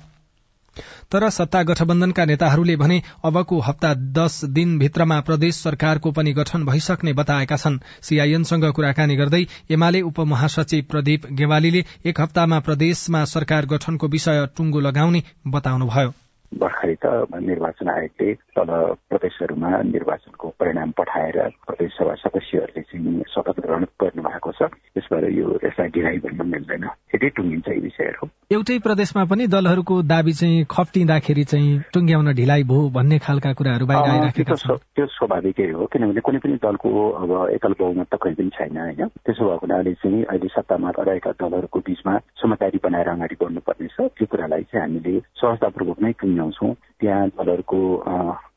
तर 1.11 1.29
सत्ता 1.29 1.63
गठबन्धनका 1.63 2.25
नेताहरूले 2.25 2.75
भने 2.75 3.01
अबको 3.25 3.59
हप्ता 3.59 3.93
दश 4.17 4.41
दिनभित्रमा 4.51 5.19
प्रदेश 5.21 5.55
सरकारको 5.55 6.11
पनि 6.11 6.33
गठन 6.33 6.65
भइसक्ने 6.65 7.13
बताएका 7.13 7.55
छन्। 7.55 7.79
सीआईएनसँग 8.01 8.71
कुराकानी 8.71 9.15
गर्दै 9.15 9.43
एमाले 9.71 10.01
उपमहासचिव 10.01 10.85
प्रदीप 10.91 11.25
गेवालीले 11.31 11.83
एक 12.05 12.21
हप्तामा 12.21 12.59
प्रदेशमा 12.59 13.23
सरकार 13.25 13.65
गठनको 13.65 14.07
विषय 14.07 14.45
टुंगो 14.57 14.79
लगाउने 14.79 15.23
बताउनुभयो। 15.47 16.13
भर्खरै 16.51 16.95
त 17.03 17.05
निर्वाचन 17.43 17.89
आयोगले 17.89 18.33
तल 18.55 18.69
प्रदेशहरूमा 19.11 19.69
निर्वाचनको 19.83 20.47
परिणाम 20.59 20.91
पठाएर 20.91 21.37
प्रदेश 21.67 21.91
सभा 21.91 22.13
सदस्यहरूले 22.15 22.81
चाहिँ 22.81 23.23
शपथ 23.35 23.59
ग्रहण 23.59 23.83
गर्नु 24.01 24.23
भएको 24.23 24.51
छ। 24.51 24.71
त्यसबाट 24.95 25.23
यो 25.37 25.59
यसलाई 25.63 25.87
ढिलाइ 25.91 26.17
भन्न 26.23 26.47
मिल्दैन। 26.47 26.83
यति 27.15 27.29
टुङ्गिन्छ 27.35 27.67
यी 27.67 27.79
विषयहरू। 27.79 28.29
एउटै 28.51 28.75
प्रदेशमा 28.79 29.23
पनि 29.27 29.45
दलहरूको 29.51 29.95
दावी 30.07 30.33
चाहिँ 30.33 30.63
खप्टिँदाखेरि 30.71 31.43
चाहिँ 31.43 31.71
टुङ्ग्याउन 31.93 32.31
ढिलाइ 32.31 32.63
भयो 32.63 32.83
भन्ने 32.95 33.17
खालका 33.19 33.51
कुराहरू 33.53 33.85
बाहिर 33.85 34.07
आइराखेका 34.11 34.55
छन्। 34.55 34.79
त्यो 34.95 35.05
स्वाभाविकै 35.11 35.67
हो 35.75 35.85
किनभने 35.91 36.21
कुनै 36.23 36.39
पनि 36.39 36.55
दलको 36.55 36.87
अब 37.11 37.31
एकल 37.51 37.75
बहुमत 37.75 38.07
त 38.07 38.15
कहिले 38.15 38.39
पनि 38.39 38.49
छैन 38.55 38.77
होइन? 38.79 39.11
त्यसो 39.19 39.43
भएको 39.43 39.67
हुनाले 39.67 39.93
चाहिँ 39.99 40.23
अहिले 40.23 40.47
सत्तामा 40.47 40.89
रहेका 40.95 41.31
दलहरूको 41.43 41.79
बीचमा 41.91 42.13
समझदारी 42.39 42.79
बनाएर 42.87 43.09
अगाडि 43.19 43.35
बढ्नुपर्ने 43.35 43.87
छ 43.91 44.07
त्यो 44.15 44.31
कुरालाई 44.31 44.63
चाहिँ 44.71 44.83
हामीले 44.87 45.19
सहजतापूर्वक 45.35 45.97
नै 45.99 46.11
टुङ्ग्याउँछौँ। 46.15 46.71
त्यहाँ 47.03 47.27
दलहरूको 47.35 47.79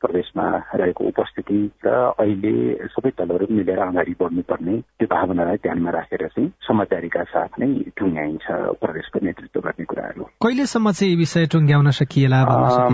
प्रदेशमा 0.01 0.45
रहेको 0.81 1.03
उपस्थिति 1.11 1.59
र 1.85 1.95
अहिले 2.19 2.53
सबै 2.93 3.11
दलहरू 3.19 3.47
मिलेर 3.55 3.79
अगाडि 3.87 4.15
बढ्नुपर्ने 4.21 4.75
त्यो 4.99 5.07
भावनालाई 5.13 5.57
ध्यानमा 5.65 5.91
राखेर 5.97 6.27
चाहिँ 6.27 6.49
समझदारीका 6.67 7.23
साथ 7.33 7.59
नै 7.61 7.69
टुङ्ग्याइन्छ 7.97 8.45
प्रदेशको 8.81 9.25
नेतृत्व 9.25 9.59
गर्ने 9.67 9.85
कुराहरू। 9.85 10.23
कहिलेसम्म 10.43 10.91
चाहिँ 10.91 11.11
यी 11.11 11.17
विषय 11.17 11.45
टुङ्ग्याउन 11.53 11.91
सकिएला 11.99 12.39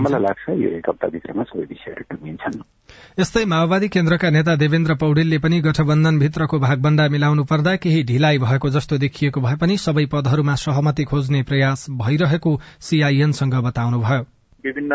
मलाई 0.04 0.22
लाग्छ 0.22 0.48
यो 0.64 0.70
एक 0.78 0.88
हप्ताभित्रमा 0.88 1.42
सबै 1.50 1.66
विषयहरू 1.74 2.04
टुङ्गिन्छन्। 2.10 2.62
यस्तै 3.18 3.44
माओवादी 3.52 3.88
केन्द्रका 3.88 4.30
नेता 4.30 4.54
देवेन्द्र 4.56 4.94
पौडेलले 5.02 5.38
पनि 5.44 5.60
गठबन्धन 5.60 6.18
भित्रको 6.18 6.58
भागबण्डा 6.60 7.08
मिलाउनु 7.08 7.44
पर्दा 7.50 7.76
केही 7.84 8.02
ढिलाइ 8.10 8.38
भएको 8.46 8.70
जस्तो 8.70 8.98
देखिएको 9.04 9.40
भए 9.40 9.56
पनि 9.60 9.76
सबै 9.84 10.06
पदहरूमा 10.14 10.54
सहमति 10.64 11.04
खोज्ने 11.12 11.42
प्रयास 11.50 11.86
भइरहेको 12.02 12.58
सीआईएनसँग 12.88 13.62
बताउनुभयो। 13.68 14.37
विभिन्न 14.64 14.94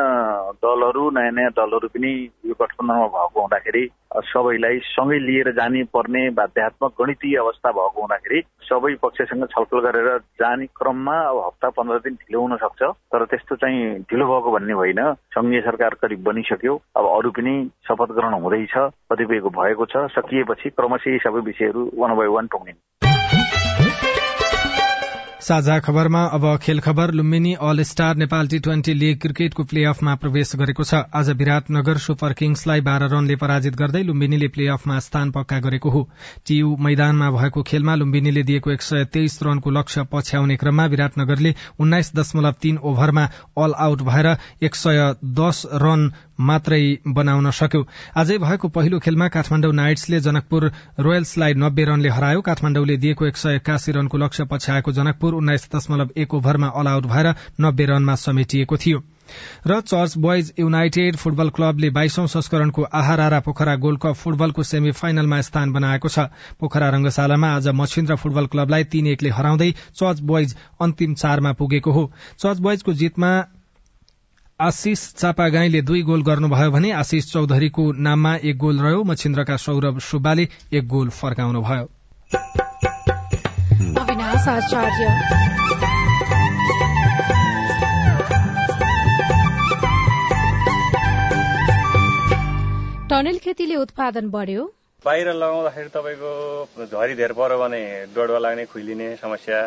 दलहरू 0.63 1.09
नयाँ 1.09 1.31
नयाँ 1.31 1.51
दलहरू 1.51 1.87
पनि 1.87 2.11
यो 2.45 2.53
गठबन्धनमा 2.61 3.07
भएको 3.07 3.39
हुँदाखेरि 3.39 3.83
सबैलाई 4.25 4.79
सँगै 4.85 5.19
लिएर 5.19 5.51
जाने 5.51 5.83
पर्ने 5.93 6.29
बाध्यात्मक 6.29 6.91
गणितीय 7.01 7.37
अवस्था 7.37 7.71
भएको 7.71 8.01
हुँदाखेरि 8.01 8.41
सबै 8.69 8.93
पक्षसँग 9.03 9.45
छलफल 9.51 9.79
गरेर 9.79 10.17
जाने 10.41 10.65
क्रममा 10.77 11.17
अब 11.29 11.37
हप्ता 11.45 11.69
पन्ध्र 11.77 11.97
दिन 11.99 12.13
ढिलो 12.21 12.41
हुन 12.41 12.55
सक्छ 12.57 12.81
तर 12.83 13.25
त्यस्तो 13.25 13.55
चाहिँ 13.55 13.99
ढिलो 14.11 14.25
भएको 14.25 14.51
भन्ने 14.51 14.73
होइन। 14.73 15.01
सङ्घीय 15.35 15.61
सरकार 15.61 15.93
करिब 16.01 16.23
बनिसक्यो। 16.23 16.75
अब 16.97 17.05
अरू 17.17 17.31
पनि 17.31 17.55
शपथ 17.87 18.15
ग्रहण 18.17 18.33
हुँदैछ 18.43 18.75
कतिपयको 19.11 19.49
भएको 19.49 19.85
छ। 19.85 20.05
सकिएपछि 20.17 20.69
क्रमशः 20.69 21.17
सबै 21.25 21.41
विषयहरू 21.49 21.89
वान 21.97 22.15
बाई 22.15 22.27
वान 22.27 22.47
टुङ्गिन्। 22.47 23.02
साझा 25.43 25.77
खबरमा 25.79 26.19
अब 26.35 26.45
खेल 26.63 26.79
खबर 26.79 27.11
Lumbini 27.11 27.53
all 27.61 27.81
star 27.83 28.15
Nepal 28.15 28.47
T 28.47 28.59
twenty 28.59 28.93
league 28.93 29.19
क्रिकेटको 29.19 29.63
प्ले 29.63 29.83
अफमा 29.85 30.13
प्रवेश 30.15 30.55
गरेको 30.55 30.83
छ। 30.83 31.01
आज 31.13 31.29
विराटनगर 31.31 31.97
सुपर 31.97 32.33
किङ्सलाई 32.33 32.81
बाह्र 32.81 33.09
रनले 33.11 33.35
पराजित 33.35 33.75
गर्दै 33.75 34.03
लुम्बिनीले 34.03 34.47
प्ले 34.47 34.67
अफमा 34.71 34.99
स्थान 34.99 35.31
पक्का 35.31 35.59
गरेको 35.59 35.89
हो। 35.89 36.07
टीयू 36.47 36.75
मैदानमा 36.79 37.31
भएको 37.31 37.63
खेलमा 37.63 37.95
लुम्बिनीले 37.95 38.43
दिएको 38.43 38.71
एक 38.71 38.81
सय 38.81 39.05
तेइस 39.13 39.39
रनको 39.43 39.71
लक्ष्य 39.71 40.07
पछ्याउने 40.11 40.55
क्रममा 40.55 40.85
विराटनगरले 40.95 41.55
उन्नाइस 41.79 42.15
दशमलव 42.15 42.55
तीन 42.61 42.77
ओभरमा 42.91 43.29
अल 43.57 43.73
आउट 43.87 44.01
भएर 44.07 44.35
एक 44.63 44.75
सय 44.75 45.15
दश 45.41 45.65
रन 45.83 46.11
मात्रै 46.43 46.81
बनाउन 47.07 47.49
सक्यो। 47.51 47.81
आजै 48.17 48.37
भएको 48.37 48.67
पहिलो 48.69 48.99
खेलमा 48.99 49.27
काठमाडौँ 49.29 49.73
नाइट्सले 49.73 50.19
जनकपुर 50.19 50.71
रोयल्सलाई 50.99 51.53
नब्बे 51.55 51.83
रनले 51.85 52.09
हरायो। 52.09 52.41
काठमाडौँले 52.43 52.97
दिएको 52.97 53.25
एक 53.27 53.37
सय 53.37 53.55
एक्कासी 53.55 53.91
रनको 53.91 54.17
लक्ष्य 54.17 54.43
पछ्याएको 54.51 54.91
जनकपुर 54.91 55.33
उन्नाइस 55.35 55.69
दशमलव 55.75 56.09
एक 56.17 56.33
ओभरमा 56.33 56.67
अल 56.69 56.87
आउट 56.87 57.05
भएर 57.07 57.33
नब्बे 57.61 57.85
रनमा 57.85 58.15
समेटिएको 58.17 58.77
थियो। 58.77 59.03
र 59.67 59.79
चर्च 59.81 60.17
बोइज 60.17 60.53
युनाइटेड 60.59 61.15
फुटबल 61.15 61.49
क्लबले 61.49 61.89
बाइसौं 61.89 62.25
संस्करणको 62.27 62.83
आहारा 62.93 63.39
पोखरा 63.39 63.75
गोल्ड 63.75 63.99
कप 63.99 64.15
फुटबलको 64.15 64.63
सेमी 64.63 64.91
फाइनलमा 64.91 65.39
स्थान 65.41 65.71
बनाएको 65.73 66.09
छ। 66.09 66.27
पोखरा 66.59 66.89
रंगशालामा 66.89 67.49
आज 67.55 67.67
मछिन्द्र 67.73 68.15
फुटबल 68.15 68.45
क्लबलाई 68.47 68.83
तीन 68.91 69.07
एकले 69.07 69.29
हराउँदै 69.29 69.71
चर्च 69.95 70.19
बोइज 70.21 70.55
अन्तिम 70.81 71.13
चारमा 71.15 71.51
पुगेको 71.53 71.91
हो। 71.91 72.03
चर्च 72.37 72.59
बोइजको 72.59 72.93
जितमा 72.93 73.31
आशिष 74.59 75.01
चापागाईले 75.13 75.81
दुई 75.81 76.01
गोल 76.03 76.21
गर्नुभयो 76.23 76.71
भने 76.71 76.91
आशिष 76.93 77.25
चौधरीको 77.31 77.83
नाममा 77.99 78.33
एक 78.43 78.57
गोल 78.57 78.79
रह्यो। 78.79 79.03
मछिन्द्रका 79.03 79.55
सौरभ 79.57 79.99
सुब्बाले 79.99 80.47
एक 80.73 80.87
गोल 80.87 81.09
फर्काउनुभयो। 81.11 81.85
टनेल 93.09 93.37
खेतीले 93.39 93.75
उत्पादन 93.75 94.29
बढ्यो। 94.29 94.63
बाहिर 95.05 95.33
लगाउँदाखेरि 95.33 95.89
तपाईँको 95.89 96.85
झरी 96.85 97.15
धेर 97.15 97.33
पऱ्यो 97.33 97.57
भने 97.57 97.81
डोडवा 98.15 98.39
लाग्ने 98.39 98.65
खुइलिने 98.71 99.15
समस्या। 99.17 99.59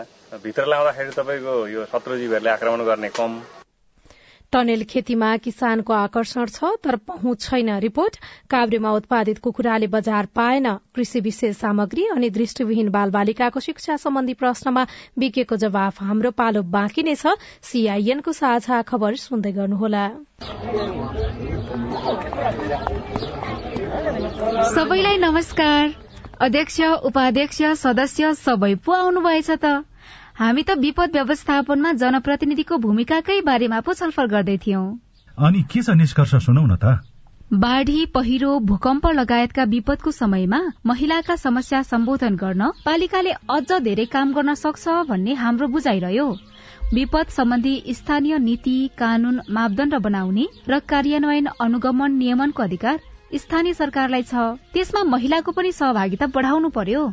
भित्र 0.45 0.67
लगाउँदाखेरि 0.67 1.11
तपाईँको 1.13 1.55
यो 1.69 1.85
शत्रुजीवहरूले 1.85 2.51
आक्रमण 2.51 2.85
गर्ने 2.87 3.09
कम। 3.13 3.41
टनेल 4.53 4.85
खेतीमा 4.85 5.37
किसानको 5.45 5.93
आकर्षण 5.93 6.47
छ 6.47 6.71
तर 6.85 6.97
पहुँच 7.09 7.41
छैन 7.43 7.71
रिपोर्ट। 7.81 8.17
काभ्रेमा 8.51 8.91
उत्पादित 8.93 9.39
कुखुराले 9.39 9.87
बजार 9.87 10.27
पाएन 10.35 10.67
कृषि 10.95 11.21
विशेष 11.21 11.57
सामग्री 11.57 12.07
अनि 12.15 12.31
दृष्टिविहीन 12.31 12.89
बालबालिकाको 12.91 13.61
शिक्षा 13.61 13.97
सम्बन्धी 13.97 14.35
प्रश्नमा 14.35 14.87
विज्ञको 15.19 15.57
जवाफ 15.57 16.03
हाम्रो 16.03 16.31
पालो 16.39 16.63
बाँकी 16.71 17.03
नै 17.03 17.15
छ। 17.17 17.35
सीआईएनको 17.63 18.33
साझा 18.33 18.83
खबर 18.83 19.15
सुन्दै 19.19 19.53
गर्नुहोला। 19.53 20.07
सबैलाई 24.71 25.17
नमस्कार। 25.19 25.95
अध्यक्ष 26.41 26.81
उपाध्यक्ष 27.05 27.63
सदस्य 27.83 28.33
सबै 28.37 28.75
पो 28.85 28.93
आउनुभएछ 28.93 29.51
त? 29.51 29.85
हामी 30.37 30.63
त 30.63 30.75
विपद 30.79 31.15
व्यवस्थापनमा 31.15 31.91
जनप्रतिनिधिको 32.01 32.77
भूमिकाकै 32.79 33.37
बारेमा 33.45 33.77
पो 33.85 33.93
छलफल 34.01 34.27
गर्दै 34.33 34.57
थियौं। 34.65 34.83
अनि 35.39 35.63
के 35.73 35.83
छ 35.83 35.95
निष्कर्ष 36.01 36.35
सुनौ 36.47 36.65
न 36.65 36.77
त? 36.77 37.01
बाढ़ी 37.63 38.05
पहिरो 38.15 38.59
भूकम्प 38.69 39.07
लगायतका 39.17 39.65
विपदको 39.73 40.11
समयमा 40.11 40.61
महिलाका 40.87 41.37
समस्या 41.37 41.83
सम्बोधन 41.89 42.37
गर्न 42.37 42.71
पालिकाले 42.85 43.33
अझ 43.57 43.81
धेरै 43.89 44.07
काम 44.13 44.37
गर्न 44.37 44.55
सक्छ 44.61 45.01
भन्ने 45.09 45.41
हाम्रो 45.41 45.73
बुझाइरह्यो। 45.75 46.29
विपद 46.95 47.37
सम्बन्धी 47.39 47.75
स्थानीय 47.97 48.39
नीति 48.45 48.79
कानून 48.99 49.41
मापदण्ड 49.51 50.05
बनाउने 50.05 50.49
र 50.69 50.79
कार्यान्वयन 50.91 51.47
अनुगमन 51.61 52.19
नियमनको 52.23 52.63
अधिकार 52.63 53.01
स्थानीय 53.35 53.75
सरकारलाई 53.75 54.23
छ। 54.25 54.51
त्यसमा 54.75 55.11
महिलाको 55.15 55.53
पनि 55.53 55.73
सहभागिता 55.73 56.27
बढाउनु 56.37 56.69
पर्यो। 56.77 57.13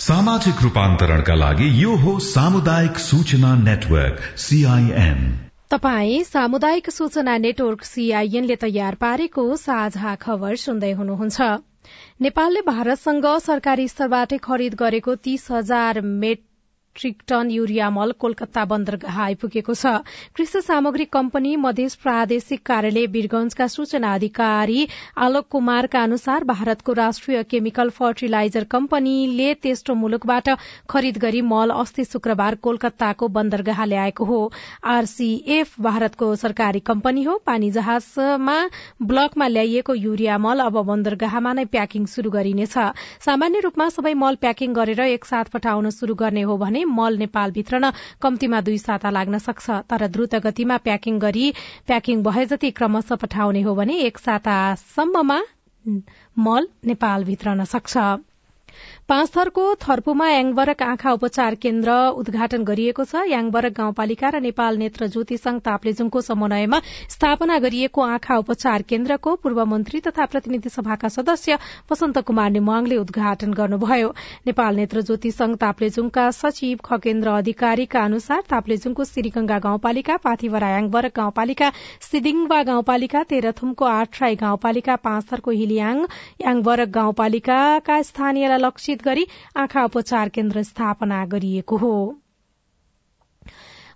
सामाजिक 0.00 0.60
रूपान्तरणका 0.62 1.34
लागि 1.34 1.66
यो 1.82 1.94
हो 1.96 2.12
सामुदायिक 2.26 2.98
सूचना 2.98 3.48
नेटवर्क 3.54 4.20
सीआईएन 4.36 5.18
तपाई 5.72 6.22
सामुदायिक 6.24 6.88
सूचना 6.90 7.36
नेटवर्क 7.38 7.84
सीआईएनले 7.84 8.56
तयार 8.62 8.94
पारेको 8.94 9.44
साझा 9.56 10.14
खबर 10.14 10.56
सुन्दै 10.62 10.92
हुनुहुन्छ। 10.92 11.48
नेपालले 12.20 12.60
भारतसँग 12.66 13.26
सरकारी 13.40 13.88
स्तरबाटै 13.88 14.38
खरिद 14.38 14.74
गरेको 14.74 15.14
तीस 15.26 15.46
हजार 15.50 16.00
मेट 16.00 16.42
मेट्रिक 16.90 17.22
टन 17.28 17.50
युरिया 17.50 17.88
मल 17.90 18.12
कोलकाता 18.18 18.64
बन्दरगाह 18.66 19.18
आइपुगेको 19.22 19.74
छ। 19.74 20.02
कृषि 20.36 20.60
सामग्री 20.60 21.04
कम्पनी 21.06 21.54
मध्य 21.56 21.88
प्रादेशिक 22.02 22.62
कार्यालय 22.66 23.06
वीरगंजका 23.06 23.66
सूचना 23.66 24.14
अधिकारी 24.14 24.86
आलोक 25.16 25.46
कुमारका 25.48 26.02
अनुसार 26.02 26.44
भारतको 26.44 26.92
राष्ट्रिय 26.92 27.42
केमिकल 27.46 27.90
फर्टिलाइजर 27.90 28.64
कम्पनीले 28.66 29.52
तेस्रो 29.62 29.94
मुलुकबाट 29.94 30.48
खरिद 30.90 31.18
गरी 31.18 31.42
मल 31.44 31.70
अस्ति 31.76 32.04
शुक्रबार 32.06 32.54
कोलकाताको 32.58 33.28
बन्दरगाह 33.30 33.84
ल्याएको 33.84 34.24
हो। 34.24 34.40
आरसीएफ 34.86 35.80
भारतको 35.80 36.34
सरकारी 36.36 36.80
कम्पनी 36.82 37.22
हो। 37.22 37.36
पानी 37.46 37.70
जहाजमा 37.70 38.58
ब्लकमा 39.04 39.46
ल्याइएको 39.48 39.94
युरिया 39.96 40.38
मल 40.40 40.66
अब 40.66 40.82
बन्दरगाहमा 40.90 41.52
नै 41.52 41.64
प्याकिङ 41.70 42.10
शुरू 42.16 42.30
गरिनेछ। 42.32 42.76
सामान्य 43.20 43.60
रूपमा 43.60 43.88
सबै 43.90 44.14
मल 44.16 44.42
प्याकिङ 44.42 44.74
गरेर 44.74 45.00
एकसाथ 45.08 45.54
पठाउन 45.54 45.90
शुरू 45.92 46.14
गर्ने 46.16 46.42
हो 46.42 46.56
भने 46.58 46.79
मल 46.84 47.18
नेपालभित्र 47.18 47.78
न 47.78 47.92
कम्तीमा 48.22 48.60
दुई 48.60 48.78
साता 48.78 49.10
लाग्न 49.10 49.38
सक्छ। 49.38 49.70
तर 49.90 50.06
द्रुत 50.06 50.34
गतिमा 50.34 50.76
प्याकिङ 50.78 51.18
गरी 51.18 51.52
प्याकिङ 51.86 52.22
भए 52.22 52.46
जति 52.46 52.70
क्रमशः 52.70 53.16
पठाउने 53.16 53.62
हो 53.62 53.74
भने 53.74 53.98
एक 54.00 54.18
सातासम्ममा 54.18 55.40
मल 56.38 56.68
नेपालभित्र 56.86 57.54
न 57.54 57.64
सक्छ। 57.64 57.96
पाँच 59.10 59.30
थरको 59.36 59.62
थर्पुमा 59.74 60.28
याङबरक 60.30 60.82
आँखा 60.82 61.12
उपचार 61.12 61.54
केन्द्र 61.62 61.94
उद्घाटन 62.18 62.64
गरिएको 62.64 63.04
छ। 63.04 63.22
याङबरक 63.26 63.72
गाउँपालिका 63.74 64.28
र 64.30 64.40
नेपाल 64.40 64.76
नेत्र 64.78 65.06
ज्योति 65.10 65.36
संघ 65.36 65.58
ताप्लेजुङको 65.60 66.20
समन्वयमा 66.22 66.78
स्थापना 67.10 67.58
गरिएको 67.58 68.02
आँखा 68.06 68.36
उपचार 68.38 68.82
केन्द्रको 68.86 69.34
पूर्व 69.42 69.64
मन्त्री 69.66 70.00
तथा 70.00 70.26
प्रतिनिधि 70.30 70.70
सभाका 70.70 71.08
सदस्य 71.10 71.58
वसन्त 71.90 72.18
कुमार 72.22 72.50
नेमाङले 72.50 72.96
उद्घाटन 72.96 73.52
गर्नुभयो। 73.52 74.12
नेपाल 74.46 74.76
नेत्र 74.76 75.02
ज्योति 75.02 75.30
संघ 75.32 75.56
ताप्लेजुङका 75.58 76.28
सचिव 76.38 76.78
खगेन्द्र 76.84 77.34
अधिकारीका 77.40 78.04
अनुसार 78.04 78.46
ताप्लेजुङको 78.46 79.08
सिरिगंगा 79.10 79.58
गाउँपालिका 79.66 80.16
पाथिवरा 80.22 80.70
याङबरक 80.76 81.16
गाउँपालिका 81.16 81.72
सिदिङवा 82.10 82.62
गाउँपालिका 82.70 83.24
तेह्रथुमको 83.34 83.90
आठराई 83.96 84.40
गाउँपालिका 84.46 84.96
पाँच 85.02 85.28
थरको 85.32 85.58
हिलियाङ 85.58 86.06
याङबरक 86.46 86.96
गाउँपालिकाका 87.00 88.00
स्थानीयलाई 88.12 88.66
लक्षित 88.68 88.98
गरी 89.02 89.26
आँखा 89.56 89.84
उपचार 89.84 90.28
केन्द्र 90.30 90.62
स्थापना 90.62 91.24
गरिएको 91.26 91.76
हो। 91.76 91.94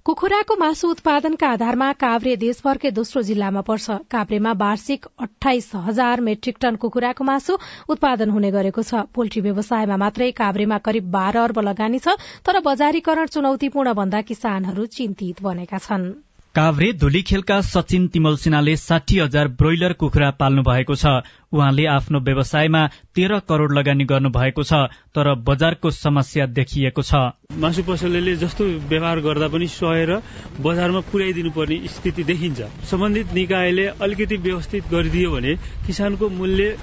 कुखुराको 0.06 0.56
मासु 0.56 0.88
उत्पादनका 0.90 1.48
आधारमा 1.48 1.92
काभ्रे 1.92 2.34
देशभरकै 2.36 2.90
दोस्रो 2.90 3.22
जिल्लामा 3.22 3.60
पर्छ। 3.60 3.90
काभ्रेमा 4.10 4.52
वार्षिक 4.52 5.06
अठाइस 5.18 5.70
हजार 5.86 6.20
मेट्रिक 6.20 6.56
टन 6.60 6.76
कुखुराको 6.76 7.24
मासु 7.24 7.56
उत्पादन 7.88 8.30
हुने 8.30 8.50
गरेको 8.50 8.82
छ। 8.82 9.08
पोल्ट्री 9.14 9.40
व्यवसायमा 9.40 9.96
मात्रै 9.96 10.30
काभ्रेमा 10.32 10.78
करिब 10.80 11.10
बाह्र 11.10 11.38
अर्ब 11.40 11.58
लगानी 11.60 11.98
छ 11.98 12.20
तर 12.44 12.60
बजारीकरण 12.60 13.26
चुनौतीपूर्ण 13.28 13.92
भन्दा 13.94 14.20
किसानहरू 14.28 14.86
चिन्तित 14.92 15.42
बनेका 15.42 15.78
छन्। 15.78 16.06
काभ्रे 16.54 16.92
धुलीखेलका 16.92 17.60
सचिन 17.66 18.06
तिमल 18.14 18.36
सिन्हाले 18.38 18.76
साठी 18.76 19.18
हजार 19.18 19.48
ब्रोइलर 19.58 19.92
कुखुरा 19.98 20.30
पाल्नु 20.38 20.62
भएको 20.62 20.94
छ। 20.94 21.26
उहाँले 21.50 21.86
आफ्नो 21.90 22.18
व्यवसायमा 22.20 22.82
तेह्र 23.10 23.38
करोड़ 23.48 23.72
लगानी 23.74 24.04
गर्नु 24.06 24.30
भएको 24.30 24.62
छ 24.62 24.86
तर 25.10 25.34
बजारको 25.42 25.90
समस्या 25.90 26.46
देखिएको 26.54 27.02
छ। 27.02 27.34
मासु 27.58 27.82
पसलले 27.82 28.36
जस्तो 28.38 28.64
व्यवहार 28.86 29.20
गर्दा 29.26 29.48
पनि 29.50 29.66
सहेर 29.66 30.10
बजारमा 30.62 31.00
पुर्याइदिनु 31.10 31.50
पर्ने 31.50 31.76
स्थिति 31.90 32.22
देखिन्छ। 32.22 32.60
सम्बन्धित 32.86 33.34
निकायले 33.34 33.86
अलिकति 33.98 34.36
व्यवस्थित 34.46 34.82
गरिदियो 34.94 35.30
भने 35.34 35.54
किसानको 35.86 36.28
मूल्य 36.38 36.76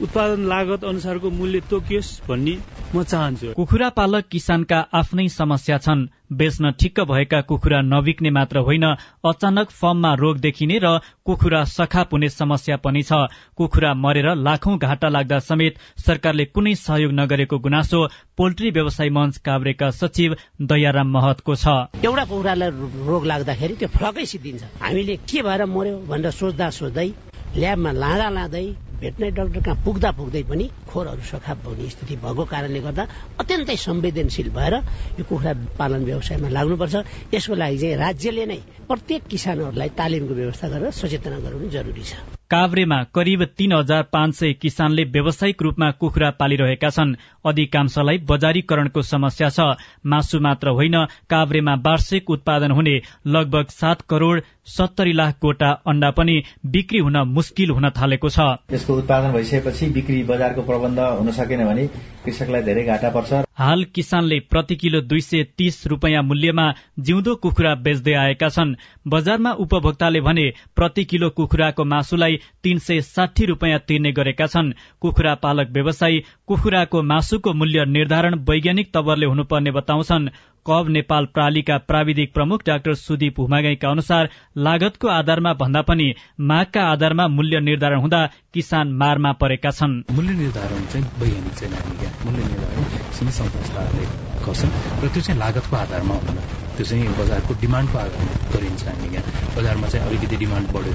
उत्पादन 0.00 0.48
लागत 0.48 0.84
अनुसारको 0.84 1.30
मूल्य 1.30 1.60
तोकियोस् 1.70 2.10
भन्ने 2.28 2.56
म 2.94 3.02
चाहन्छु। 3.02 3.52
कुखुरा 3.54 3.88
पालक 3.90 4.24
किसानका 4.30 4.78
आफ्नै 4.94 5.28
समस्या 5.30 5.78
छन्। 5.78 6.06
बेच्न 6.32 6.70
ठिक्क 6.80 7.00
भएका 7.10 7.40
कुखुरा 7.50 7.80
नबिक्ने 7.82 8.30
मात्र 8.30 8.58
होइन 8.66 8.84
अचानक 9.24 9.70
फर्ममा 9.70 10.12
रोग 10.14 10.38
देखिने 10.38 10.78
र 10.78 10.98
कुखुरा 11.26 11.64
सखाप 11.68 12.12
हुने 12.12 12.28
समस्या 12.30 12.76
पनि 12.76 13.02
छ। 13.02 13.12
कुखुरा 13.58 13.92
मरेर 13.94 14.28
लाखौं 14.36 14.78
घाटा 14.78 15.08
लाग्दा 15.08 15.38
समेत 15.40 15.74
सरकारले 16.06 16.44
कुनै 16.54 16.74
सहयोग 16.76 17.12
नगरेको 17.12 17.58
गुनासो 17.58 18.00
पोल्ट्री 18.38 18.70
व्यवसाय 18.70 19.10
मञ्च 19.10 19.36
काभ्रेका 19.42 19.90
सचिव 19.90 20.36
दयाराम 20.62 21.08
महतको 21.10 21.54
छ। 21.54 21.66
एउटा 21.98 22.24
कुखुरालाई 22.24 22.70
रोग 23.10 23.26
लाग्दाखेरि 23.26 23.74
त्यो 23.74 23.88
फ्लकै 23.90 24.26
सिद्धिन्छ। 24.26 24.62
हामीले 24.80 25.16
के 25.28 25.42
भएर 25.42 25.64
मर्यो 25.66 25.96
भनेर 26.08 26.30
सोच्दा 26.30 26.70
सोच्दै 26.70 27.08
ल्याबमा 27.54 27.90
लाँदा 27.94 28.28
लाँदै 28.34 28.66
भेटनरी 29.00 29.30
डाक्टर 29.30 29.60
कहाँ 29.62 29.78
पुग्दा 29.86 30.10
पुग्दै 30.18 30.42
पनि 30.50 30.64
खोरहरू 30.90 31.22
सखाप 31.22 31.58
हुने 31.70 31.86
स्थिति 31.94 32.14
भएको 32.18 32.44
कारणले 32.50 32.80
गर्दा 32.82 33.04
अत्यन्तै 33.40 33.76
संवेदनशील 33.86 34.48
भएर 34.50 34.74
यो 35.18 35.22
कुखुरा 35.28 35.52
पालन 35.78 36.02
व्यवसायमा 36.10 36.48
लाग्नुपर्छ। 36.50 36.94
यसको 37.34 37.54
लागि 37.54 37.78
चाहिँ 37.78 37.96
राज्यले 38.04 38.44
नै 38.50 38.58
प्रत्येक 38.90 39.22
किसानहरूलाई 39.30 39.90
तालिमको 39.98 40.34
व्यवस्था 40.34 40.66
गरेर 40.72 40.90
सचेतना 40.98 41.38
गराउनु 41.46 41.68
जरुरी 41.70 42.02
छ। 42.02 42.12
काभ्रेमा 42.54 42.96
करिब 43.14 43.42
तीन 43.58 43.72
हजार 43.72 44.02
पाँच 44.12 44.34
सय 44.34 44.52
किसानले 44.52 45.04
व्यावसायिक 45.04 45.62
रूपमा 45.62 45.90
कुखुरा 45.90 46.28
पालिरहेका 46.30 46.88
छन्। 46.88 47.14
अधिकांशलाई 47.44 48.18
बजारीकरणको 48.30 49.02
समस्या 49.02 49.48
छ। 49.48 49.60
मासु 50.06 50.40
मात्र 50.40 50.68
होइन 50.70 50.94
काभ्रेमा 51.30 51.74
वार्षिक 51.82 52.30
उत्पादन 52.30 52.70
हुने 52.70 52.94
लगभग 53.26 53.70
सात 53.70 54.02
करोड़ 54.06 54.38
सत्तरी 54.66 55.12
लाख 55.12 55.34
गोटा 55.42 55.70
अण्डा 55.84 56.10
पनि 56.10 56.36
बिक्री 56.66 56.98
हुन 56.98 57.16
मुस्किल 57.28 57.70
हुन 57.70 57.88
थालेको 57.90 58.28
छ। 58.28 58.46
यसको 58.70 58.98
उत्पादन 58.98 59.32
भइसकेपछि 59.32 59.88
बिक्री 59.90 60.22
बजारको 60.22 60.62
प्रबन्ध 60.62 61.00
हुन 61.18 61.30
सकेन 61.32 61.64
भने 61.66 61.86
कृषकलाई 62.24 62.62
धेरै 62.62 62.84
घाटा 62.84 63.10
पर्छ। 63.10 63.43
हाल 63.58 63.84
किसानले 63.84 64.38
प्रति 64.50 64.76
किलो 64.76 65.00
दुई 65.00 65.20
सय 65.20 65.42
तीस 65.58 65.86
रूपियाँ 65.86 66.22
मूल्यमा 66.22 66.66
जिउँदो 66.98 67.34
कुखुरा 67.34 67.74
बेच्दै 67.74 68.14
आएका 68.14 68.48
छन्। 68.48 68.74
बजारमा 69.08 69.52
उपभोक्ताले 69.64 70.20
भने 70.20 70.46
प्रति 70.76 71.04
किलो 71.04 71.30
कुखुराको 71.30 71.84
मासुलाई 71.84 72.38
तीन 72.62 72.78
सय 72.78 73.00
साठी 73.00 73.46
रूपियाँ 73.46 73.78
तिर्ने 73.78 74.12
गरेका 74.12 74.46
छन्। 74.46 74.72
कुखुरा 75.00 75.34
पालक 75.34 75.70
व्यवसायी 75.70 76.24
कुखुराको 76.46 77.02
मासुको 77.02 77.52
मूल्य 77.52 77.84
निर्धारण 77.86 78.34
वैज्ञानिक 78.50 78.92
तवरले 78.94 79.26
हुनुपर्ने 79.26 79.70
बताउँछन्। 79.70 80.28
कब 80.66 80.86
नेपाल 80.88 81.24
प्रालीका 81.34 81.76
प्राविधिक 81.88 82.32
प्रमुख 82.34 82.62
डाक्टर 82.66 82.94
सुदीप 82.96 83.40
हुमागाईका 83.40 83.88
अनुसार 83.90 84.28
लागतको 84.58 85.08
आधारमा 85.08 85.52
भन्दा 85.54 85.82
पनि 85.82 86.06
मागका 86.40 86.82
आधारमा 86.92 87.26
मूल्य 87.28 87.60
निर्धारण 87.60 88.00
हुँदा 88.00 88.20
किसान 88.54 88.92
मारमा 88.92 89.32
परेका 89.42 89.70
छन्। 89.70 90.02
मूल्य 90.10 90.34
निर्धारण 90.34 90.86
चाहिँ 90.86 91.50
चाहिँ 91.50 91.74
हामी 91.74 91.98
मूल्य 92.24 92.44
निर्धारण 92.44 92.84
संस्थाले 93.12 94.06
गर्छन् 94.44 94.72
र 95.02 95.08
त्यो 95.08 95.22
चाहिँ 95.22 95.38
लागतको 95.38 95.76
आधारमा 95.76 96.14
हुँदैन। 96.14 96.40
त्यो 96.76 96.84
चाहिँ 96.84 97.08
बजारको 97.14 97.54
डिमान्डको 97.54 97.98
आधारमा 97.98 98.32
गरिन्छ 98.52 98.88
हामी 98.88 99.08
यहाँ 99.08 99.24
बजारमा 99.56 99.86
चाहिँ 99.86 100.06
अलिकति 100.06 100.36
डिमान्ड 100.36 100.70
बढ्यो 100.72 100.94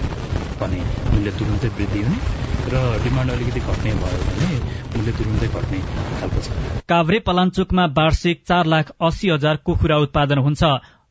भने 0.60 0.86
मूल्य 1.12 1.32
तुरुन्तै 1.39 1.67
वृद्धि 1.69 2.01
हुने 2.01 2.19
र 2.67 2.99
डिमान्ड 3.03 3.32
अलिकति 3.32 3.60
घट्ने 3.62 3.93
भयो 3.95 4.18
मूल्य 5.00 5.12
तुरुन्तै 5.18 5.48
घट्ने 5.50 5.80
खालको 6.20 6.40
छ। 6.44 6.48
काभ्रे 6.90 7.20
पलाञ्चोकमा 7.26 7.86
वार्षिक 7.98 8.38
चार 8.46 8.66
लाख 8.68 8.96
अस्सी 9.02 9.30
हजार 9.32 9.56
कुखुरा 9.66 9.98
उत्पादन 10.06 10.40
हुन्छ। 10.46 10.64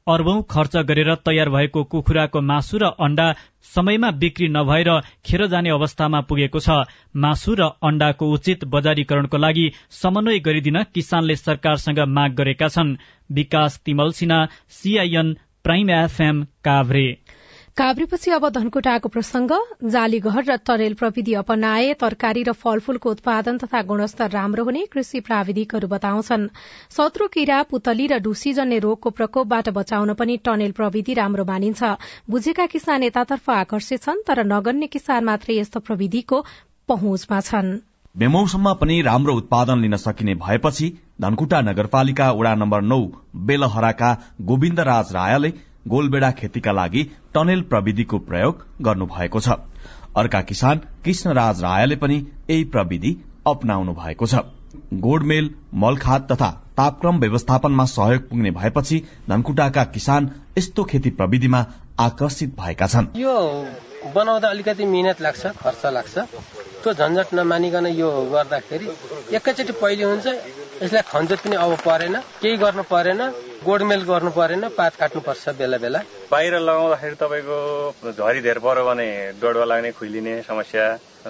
अर्बौं 0.06 0.42
खर्च 0.50 0.76
गरेर 0.88 1.14
तयार 1.20 1.48
भएको 1.50 1.80
कुखुराको 1.84 2.40
मासु 2.40 2.78
र 2.78 2.84
अण्डा 2.98 3.26
समयमा 3.74 4.10
बिक्री 4.20 4.48
नभएर 4.48 4.90
खेर 5.24 5.46
जाने 5.46 5.70
अवस्थामा 5.70 6.20
पुगेको 6.28 6.60
छ। 6.60 6.76
मासु 7.16 7.54
र 7.54 7.68
अण्डाको 7.82 8.30
उचित 8.32 8.64
बजारीकरणको 8.66 9.36
लागि 9.36 9.66
समन्वय 9.92 10.38
गरिदिन 10.40 10.82
किसानले 10.94 11.36
सरकारसँग 11.36 12.00
माग 12.08 12.40
गरेका 12.40 12.68
छन्। 12.68 12.96
Bikash 13.30 13.80
Timalsina 14.12 14.40
CIN 14.72 15.36
prime 15.64 15.90
FM 15.90 16.42
Kavre. 16.64 17.06
काभ्रेपछि 17.78 18.30
अब 18.30 18.48
धनकुटाको 18.50 19.08
प्रसंग। 19.08 19.50
जालीघर 19.86 20.42
र 20.44 20.54
तरेल 20.60 20.94
प्रविधि 20.98 21.34
अपनाए 21.40 21.92
तरकारी 21.94 22.42
र 22.42 22.52
फलफूलको 22.52 23.10
उत्पादन 23.10 23.58
तथा 23.58 23.82
गुणस्तर 23.86 24.30
राम्रो 24.30 24.64
हुने 24.64 24.82
कृषि 24.90 25.20
प्राविधिकहरू 25.22 25.88
बताउँछन्। 25.88 26.48
शत्रु 26.90 27.28
किरा 27.28 27.62
पुतली 27.70 28.06
र 28.06 28.18
ढुसीजन्य 28.18 28.78
रोगको 28.82 29.10
प्रकोपबाट 29.14 29.68
बचाउन 29.70 30.14
पनि 30.14 30.36
टनेल 30.42 30.72
प्रविधि 30.74 31.14
राम्रो 31.14 31.44
मानिन्छ। 31.44 31.82
बुझेका 32.26 32.66
किसान 32.66 33.02
यतातर्फ 33.04 33.50
आकर्षित 33.52 34.02
छन् 34.02 34.26
तर 34.26 34.42
नगन्य 34.46 34.86
किसान 34.88 35.24
मात्रै 35.24 35.58
यस्तो 35.58 35.80
प्रविधिको 35.80 36.42
पहुँचमा 36.88 37.40
छन्। 37.42 37.70
बेमौसममा 38.14 38.72
पनि 38.74 39.00
राम्रो 39.04 39.34
उत्पादन 39.36 39.78
लिन 39.78 39.96
सकिने 39.98 40.34
भएपछि 40.42 40.90
धनकुटा 41.20 41.60
नगरपालिका 41.62 42.30
वडा 42.32 42.54
नम्बर 42.56 42.82
नौ 42.82 43.00
बेलहराका 43.46 44.10
गोविन्द 44.42 44.80
राज 44.90 45.14
रायले 45.14 45.54
गोलबेडा 45.86 46.30
खेतीका 46.30 46.72
लागि 46.72 47.02
टनेल 47.34 47.62
प्रविधिको 47.70 48.18
प्रयोग 48.20 48.64
गर्नुभएको 48.82 49.40
छ। 49.40 49.48
अर्का 50.16 50.40
किसान 50.42 50.78
कृष्णराज 51.04 51.62
रायले 51.62 51.96
पनि 51.96 52.16
यही 52.50 52.64
प्रविधि 52.66 53.16
अपनाउनु 53.46 53.92
भएको 53.94 54.26
छ। 54.26 54.34
गोडमेल 55.00 55.50
मलखाद 55.74 56.26
तथा 56.32 56.50
तापक्रम 56.76 57.18
व्यवस्थापनमा 57.18 57.84
सहयोग 57.86 58.28
पुग्ने 58.28 58.50
भएपछि 58.50 59.02
धनकुटाका 59.28 59.84
किसान 59.94 60.30
यस्तो 60.58 60.84
खेती 60.84 61.10
प्रविधिमा 61.10 61.64
आकर्षित 62.00 62.54
भएका 62.60 62.86
छन्। 62.86 63.06
यो 63.16 63.34
बनाउँदा 64.14 64.48
अलिकति 64.48 64.84
मिहिनेत 64.84 65.20
लाग्छ 65.22 65.46
खर्च 65.56 65.86
लाग्छ। 65.86 66.18
त्यो 66.82 66.92
झन्झट 66.92 67.34
नमानिकन 67.34 67.86
यो 67.88 68.10
गर्दाखेरि 68.32 68.86
एकैचोटि 69.36 69.72
पहिले 69.72 70.04
हुन्छ 70.04 70.26
यसलाई 70.82 71.02
खन्जत 71.08 71.40
पनि 71.44 71.56
अब 71.56 71.76
परेन 71.84 72.16
केही 72.42 72.56
गर्नु 72.56 72.82
परेन। 72.90 73.22
गोडमेल 73.68 74.02
गर्नु 74.08 74.30
परेन 74.32 74.64
पात 74.72 74.94
काट्नुपर्छ 74.96 75.48
बेला 75.60 75.76
बेला। 75.76 76.00
बाहिर 76.32 76.54
लगाउँदाखेरि 76.58 77.16
तपाईँको 77.20 78.12
झरी 78.16 78.40
धेर 78.40 78.58
पर्यो 78.64 78.84
भने 78.88 79.06
डोडवा 79.36 79.64
लाग्ने 79.64 79.90
खुइलिने 79.92 80.34
समस्या। 80.48 80.84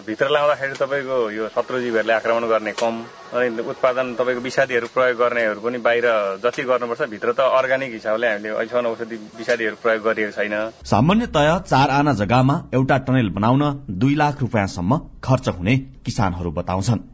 भित्र 0.07 0.29
लगाउँदाखेरि 0.31 0.75
तपाईँको 0.79 1.17
यो 1.35 1.49
शत्रुजीवहरूले 1.51 2.15
आक्रमण 2.15 2.45
गर्ने 2.47 2.73
कम। 2.79 2.95
अनि 3.35 3.49
उत्पादन 3.59 4.15
तपाईँको 4.15 4.43
विषादीहरू 4.47 4.87
प्रयोग 4.95 5.19
गर्नेहरू 5.19 5.61
पनि 5.67 5.79
बाहिर 5.83 6.07
जति 6.39 6.63
गर्नुपर्छ 6.63 7.11
भित्र 7.11 7.33
त 7.35 7.41
अर्ग्यानिक 7.59 7.93
हिसाबले 7.93 8.27
हामीले 8.29 8.55
अहिलेसम्म 8.55 8.87
औषधि 8.87 9.17
विषादीहरू 9.35 9.77
प्रयोग 9.83 10.03
गरिएको 10.07 10.33
छैन। 10.39 10.55
सामान्यतया 10.87 11.59
चार 11.67 11.91
आना 11.91 12.13
जग्गामा 12.23 12.57
एउटा 12.71 12.97
टनेल 13.03 13.35
बनाउन 13.35 13.63
दुई 13.91 14.15
लाख 14.15 14.41
रुपियाँसम्म 14.41 15.01
खर्च 15.27 15.49
हुने 15.59 15.77
किसानहरू 16.07 16.51
बताउँछन्। 16.55 17.07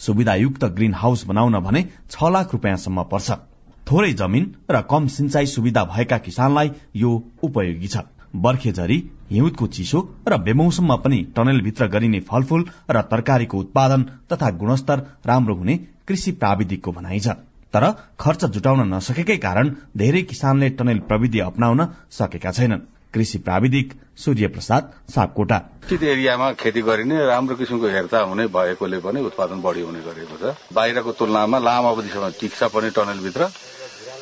सुविधायुक्त 0.00 0.64
ग्रीन 0.72 0.94
हाउस 0.96 1.24
बनाउन 1.28 1.60
भने 1.60 1.88
छ 2.10 2.32
लाख 2.32 2.52
रुपियाँसम्म 2.52 3.02
पर्छ। 3.12 3.51
थोरै 3.86 4.12
जमिन 4.12 4.44
र 4.70 4.80
कम 4.90 5.06
सिंचाई 5.08 5.46
सुविधा 5.46 5.84
भएका 5.84 6.18
किसानलाई 6.26 6.70
यो 6.96 7.10
उपयोगी 7.42 7.88
छ। 7.88 8.04
बर्खेझरी 8.36 8.98
हिउँदको 9.30 9.66
चिसो 9.76 10.00
र 10.28 10.36
बेमौसममा 10.38 10.96
पनि 11.04 11.18
टनेलभित्र 11.36 11.86
गरिने 11.94 12.20
फलफूल 12.28 12.62
र 12.90 13.02
तरकारीको 13.10 13.58
उत्पादन 13.58 14.02
तथा 14.32 14.50
गुणस्तर 14.60 15.02
राम्रो 15.26 15.54
हुने 15.54 15.76
कृषि 16.08 16.32
प्राविधिकको 16.40 16.92
भनाइ 16.92 17.20
छ। 17.20 17.36
तर 17.74 17.84
खर्च 18.20 18.44
जुटाउन 18.54 18.80
नसकेकै 18.88 19.36
कारण 19.38 19.74
धेरै 19.96 20.22
किसानले 20.22 20.68
टनेल 20.78 20.98
प्रविधि 21.08 21.38
अप्नाउन 21.40 21.86
सकेका 22.12 22.50
छैनन्। 22.52 22.86
कृषि 23.14 23.38
प्राविधिक 23.38 23.92
सूर्य 24.16 24.48
प्रसाद 24.48 24.92
सापकोटा। 25.08 25.56
उचित 25.84 26.02
एरियामा 26.04 26.52
खेती 26.54 26.82
गरिने 26.82 27.26
राम्रो 27.26 27.56
किसिमको 27.56 27.86
हेरचाह 27.88 28.22
हुने 28.22 28.46
भएकोले 28.48 28.98
पनि 28.98 29.20
उत्पादन 29.22 29.60
बढ़ी 29.62 29.82
हुने 29.82 30.00
गरेको 30.00 30.36
छ। 30.36 30.54
बाहिरको 30.72 31.12
तुलनामा 31.12 31.58
लामो 31.58 31.88
अवधिसम्म 31.88 32.30
टिक्छ 32.40 32.62
पनि 32.64 32.90
टनलभित्र 32.90 33.48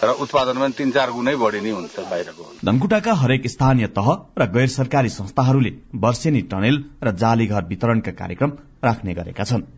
र 0.01 0.11
उत्पादन 0.17 0.59
पनि 0.59 0.73
तीन 0.73 0.91
चार 0.91 1.11
गुणै 1.13 1.35
बढ़ी 1.37 1.61
नै 1.61 1.71
हुन्छ 1.71 1.97
बाहिरको। 2.11 2.45
धनकुटाका 2.65 3.13
हरेक 3.15 3.47
स्थानीय 3.47 3.87
तह 3.93 4.09
र 4.39 4.47
गैर 4.49 4.69
सरकारी 4.69 5.09
संस्थाहरूले 5.11 5.73
वर्षेनी 5.97 6.41
टनेल 6.49 6.77
र 7.05 7.11
जालीघर 7.17 7.65
वितरणका 7.69 8.13
कार्यक्रम 8.17 8.53
राख्ने 8.85 9.15
गरेका 9.15 9.45
छन्। 9.45 9.69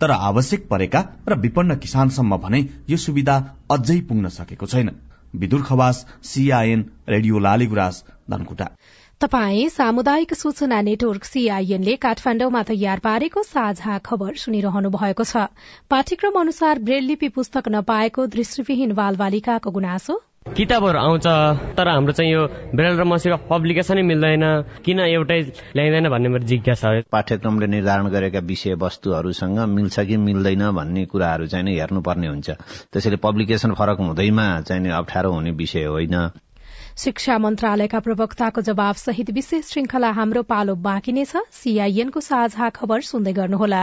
तर 0.00 0.10
आवश्यक 0.10 0.66
परेका 0.68 1.00
र 1.28 1.38
विपन्न 1.38 1.76
किसानसम्म 1.76 2.36
भने 2.36 2.60
यो 2.90 2.96
सुविधा 2.98 3.36
अझै 3.70 4.00
पुग्न 4.00 4.28
सकेको 4.34 4.66
छैन। 4.66 4.90
Bidur 5.34 5.62
Khawas 5.62 6.06
CIN 6.24 6.84
radio 7.08 7.38
Laligurans 7.38 8.04
Dhankuta. 8.30 8.70
तपाई 9.20 9.68
सामुदायिक 9.68 10.34
सूचना 10.34 10.80
नेटवर्क 10.80 11.24
सीआईएनले 11.24 11.96
काठमाण्डुमा 11.96 12.62
तयार 12.62 12.98
पारेको 12.98 13.42
साझा 13.42 13.98
खबर 13.98 14.34
सुनिरहनु 14.36 14.90
भएको 14.90 15.24
छ। 15.24 15.46
पाठ्यक्रम 15.90 16.40
अनुसार 16.40 16.78
ब्रेल 16.78 17.16
पुस्तक 17.34 17.68
नपाएको 17.68 18.26
दृष्टिविहीन 18.26 18.92
बाल 18.92 19.16
बालिकाको 19.16 19.70
गुनासो 19.70 20.22
किताबहरू 20.56 20.98
आउँछ 20.98 21.26
तर 21.76 21.88
हाम्रो 21.88 22.12
चाहिँ 22.12 22.32
यो 22.32 22.46
ब्रेल 22.74 22.98
र 22.98 23.04
मसीको 23.04 23.36
पब्लिकेसनै 23.50 24.02
मिल्दैन। 24.02 24.44
किन 24.84 25.00
एउटै 25.00 25.40
ल्याइँदैन 25.76 26.08
भन्ने 26.08 26.28
मेरो 26.28 26.44
जिज्ञासा 26.44 26.88
हो। 26.88 27.02
पाठ्यक्रमले 27.12 27.66
निर्धारण 27.66 28.08
गरेका 28.08 28.38
विषय 28.42 28.74
वस्तुहरूसँग 28.74 29.58
मिल्छ 29.68 30.00
कि 30.00 30.16
मिल्दैन 30.16 30.70
भन्ने 30.70 31.04
कुराहरू 31.04 31.46
चाहिँ 31.46 31.76
हेर्नुपर्ने 31.78 32.26
हुन्छ। 32.26 32.50
त्यसैले 32.92 33.16
पब्लिकेसन 33.16 33.74
फरक 33.74 33.98
हुँदैमा 34.00 34.46
चाहिँ 34.60 34.90
अप्ठ्यारो 34.90 35.32
हुने 35.32 35.50
विषय 35.50 35.84
होइन। 35.84 36.16
शिक्षा 36.96 37.38
मन्त्रालयका 37.38 37.98
प्रवक्ताको 38.00 38.60
जवाब 38.60 38.94
सहित 38.94 39.30
विशेष 39.30 39.64
श्रृंखला 39.70 40.10
हाम्रो 40.10 40.42
पालो 40.42 40.74
बाँकी 40.74 41.12
नै 41.12 41.24
छ। 41.24 41.46
सीआईएनको 41.52 42.20
साझा 42.20 42.68
खबर 42.70 43.00
सुन्दै 43.00 43.32
गर्नुहोला। 43.32 43.82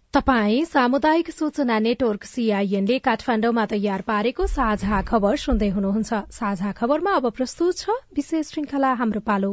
तपाई 0.13 0.63
सामुदायिक 0.65 1.29
सूचना 1.31 1.77
नेटवर्क 1.79 2.23
सीआईएनले 2.23 2.97
काठमाण्डुमा 2.99 3.63
तयार 3.65 4.01
पारेको 4.01 4.47
साझा 4.53 4.97
खबर 5.01 5.35
सुन्दै 5.43 5.69
हुनुहुन्छ। 5.75 6.19
साझा 6.37 6.71
खबरमा 6.79 7.13
अब 7.15 7.29
प्रस्तुत 7.37 7.77
छ 7.77 7.95
विशेष 8.17 8.49
श्रृंखला 8.49 8.91
हाम्रो 8.93 9.21
पालो। 9.29 9.51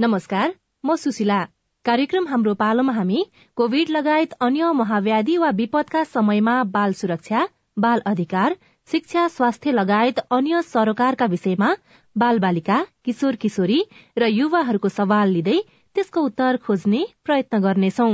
नमस्कार 0.00 0.54
म 0.84 0.96
सुशीला। 0.96 1.40
कार्यक्रम 1.84 2.28
हाम्रो 2.28 2.54
पालोमा 2.62 2.92
हामी 2.92 3.26
कोविड 3.56 3.90
लगायत 3.90 4.38
अन्य 4.40 4.72
महाव्याधि 4.74 5.36
वा 5.36 5.50
विपदका 5.58 6.04
समयमा 6.12 6.62
बाल 6.76 6.92
सुरक्षा 6.94 7.48
बाल 7.78 8.02
अधिकार 8.06 8.56
शिक्षा 8.88 9.26
स्वास्थ्य 9.28 9.72
लगायत 9.72 10.18
अन्य 10.30 10.62
सरोकारका 10.62 11.26
विषयमा 11.26 11.68
बालबालिका 12.16 12.78
किशोर 13.04 13.34
किशोरी 13.42 13.80
र 14.18 14.26
युवाहरूको 14.30 14.88
सवाल 14.90 15.28
लिँदै 15.30 15.58
त्यसको 15.96 16.20
उत्तर 16.22 16.56
खोज्ने 16.66 17.00
प्रयत्न 17.24 17.60
गर्नेछौं। 17.60 18.12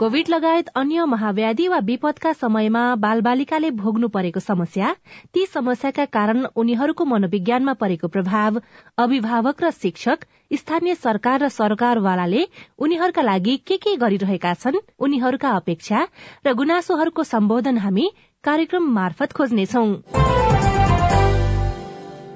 कोविड 0.00 0.28
लगायत 0.28 0.66
अन्य 0.76 1.04
महाव्याधि 1.08 1.66
वा 1.68 1.78
विपदका 1.84 2.32
समयमा 2.32 2.80
बालबालिकाले 3.04 3.70
भोग्नु 3.78 4.08
परेको 4.16 4.40
समस्या 4.40 4.92
ती 5.34 5.44
समस्याका 5.46 6.04
कारण 6.16 6.44
उनीहरूको 6.54 7.04
मनोविज्ञानमा 7.12 7.72
परेको 7.82 8.08
प्रभाव 8.16 8.60
अभिभावक 8.98 9.64
र 9.64 9.70
शिक्षक 9.78 10.28
स्थानीय 10.52 10.94
सरकार 10.96 11.40
र 11.44 11.48
सरकारवालाले 11.56 12.44
उनीहरूका 12.78 13.22
लागि 13.22 13.56
के 13.64 13.76
के 13.78 13.96
गरिरहेका 13.96 14.54
छन् 14.54 14.84
उनीहरूका 15.00 15.56
अपेक्षा 15.64 16.06
र 16.46 16.54
गुनासोहरूको 16.54 17.22
सम्बोधन 17.32 17.78
हामी 17.78 18.08
कार्यक्रम 18.44 18.92
मार्फत 18.94 19.32
खोज्नेछौ। 19.32 19.86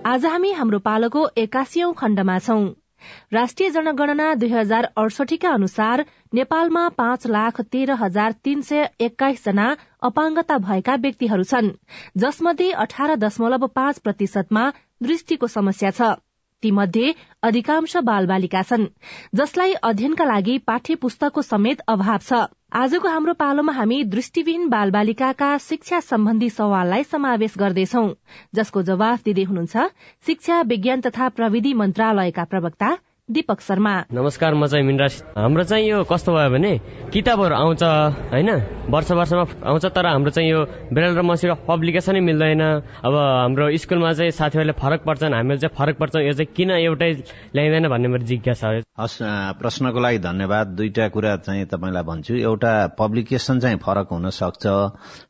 आज 0.06 0.24
हामी 0.26 0.50
हाम्रो 0.52 0.78
पालोको 0.78 1.22
एकासीौं 1.38 1.92
खण्डमा 1.92 2.36
छौं। 2.38 2.62
राष्ट्रिय 3.32 3.70
जनगणना 3.70 4.28
दुई 4.34 4.48
हजार 4.50 4.84
अडसठीका 4.96 5.50
अनुसार 5.50 6.04
नेपालमा 6.34 6.84
पाँच 6.96 7.26
लाख 7.26 7.60
तेह्र 7.72 7.96
हजार 8.02 8.32
तीन 8.44 8.60
सय 8.68 8.88
एक्काइस 9.00 9.44
जना 9.44 9.66
अपाङ्गता 10.02 10.58
भएका 10.68 10.94
व्यक्तिहरू 11.02 11.44
छन् 11.52 11.70
जसमध्ये 12.24 12.70
अठार 12.84 13.14
दशमलव 13.26 13.66
पाँच 13.74 13.98
प्रतिशतमा 13.98 14.64
दृष्टिको 15.02 15.46
समस्या 15.56 15.90
छ। 15.90 16.10
तीमध्ये 16.62 17.12
अधिकांश 17.42 17.96
बालबालिका 18.04 18.62
छन् 18.70 18.86
जसलाई 19.36 19.72
अध्ययनका 19.82 20.24
लागि 20.24 20.56
पाठ्य 20.66 20.94
पुस्तकको 21.02 21.42
समेत 21.42 21.80
अभाव 21.88 22.18
छ। 22.22 22.42
आजको 22.80 23.08
हाम्रो 23.08 23.32
पालोमा 23.34 23.72
हामी 23.72 24.02
दृष्टिविहीन 24.10 24.68
बालबालिकाका 24.70 25.50
शिक्षा 25.60 26.00
सम्बन्धी 26.00 26.48
सवाललाई 26.50 27.02
समावेश 27.12 27.54
गर्दैछौ 27.58 28.02
जसको 28.54 28.82
जवाफ 28.90 29.24
दिँदै 29.24 29.44
हुनुहुन्छ 29.44 29.86
शिक्षा 30.26 30.60
विज्ञान 30.70 31.00
तथा 31.06 31.28
प्रविधि 31.38 31.72
मन्त्रालयका 31.80 32.44
प्रवक्ता 32.52 32.90
दीपक 33.30 33.60
शर्मा। 33.62 33.92
नमस्कार 34.10 34.54
म 34.54 34.66
चाहिँ 34.66 34.84
मिनराज। 34.86 35.14
हाम्रो 35.38 35.62
चाहिँ 35.62 35.86
यो 35.86 36.02
कस्तो 36.02 36.32
भयो 36.34 36.50
भने 36.50 36.72
किताबहरू 37.14 37.54
आउँछ 37.54 37.82
होइन? 38.34 38.50
वर्ष 38.90 39.10
वर्षमा 39.12 39.44
आउँछ 39.70 39.86
तर 39.86 40.06
हाम्रो 40.06 40.30
चाहिँ 40.34 40.50
यो 40.50 40.64
ब्रेल 40.90 41.14
र 41.14 41.22
मसीको 41.22 41.54
पब्लिकेसनै 41.62 42.20
मिल्दैन। 42.20 42.62
अब 43.06 43.14
हाम्रो 43.14 43.70
स्कुलमा 43.78 44.12
चाहिँ 44.18 44.30
साथीहरूले 44.34 44.74
फरक 44.74 45.00
पर्छन् 45.06 45.34
हामीले 45.34 45.58
चाहिँ 45.62 45.74
फरक 45.78 45.96
पर्छौँ 45.98 46.22
यो 46.26 46.32
चाहिँ 46.32 46.50
किन 46.50 46.70
एउटै 46.70 47.10
ल्याइँदैन 47.54 47.86
भन्ने 47.86 48.08
मेरो 48.10 48.24
जिज्ञासा 48.26 48.66
हो 48.66 48.82
हस् 48.98 49.18
प्रश्नको 49.62 50.00
लागि 50.00 50.18
धन्यवाद। 50.26 50.66
दुईटा 50.74 51.08
कुरा 51.14 51.36
चाहिँ 51.46 51.66
तपाईँलाई 51.70 52.02
भन्छु। 52.02 52.34
एउटा 52.34 52.72
पब्लिकेसन 52.98 53.60
चाहिँ 53.60 53.78
फरक 53.78 54.08
हुन 54.10 54.30
सक्छ। 54.34 54.66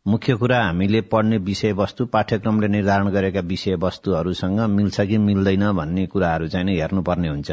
मुख्य 0.08 0.34
कुरा 0.40 0.58
हामीले 0.64 1.00
पढ्ने 1.12 1.36
विषयवस्तु 1.44 2.06
पाठ्यक्रमले 2.08 2.68
निर्धारण 2.68 3.08
गरेका 3.12 3.40
विषयवस्तुहरूसँग 3.44 4.60
मिल्छ 4.72 5.00
कि 5.00 5.18
मिल्दैन 5.18 5.70
भन्ने 5.76 6.06
कुराहरू 6.06 6.48
चाहिँ 6.48 6.78
हेर्नुपर्ने 6.80 7.28
हुन्छ। 7.28 7.50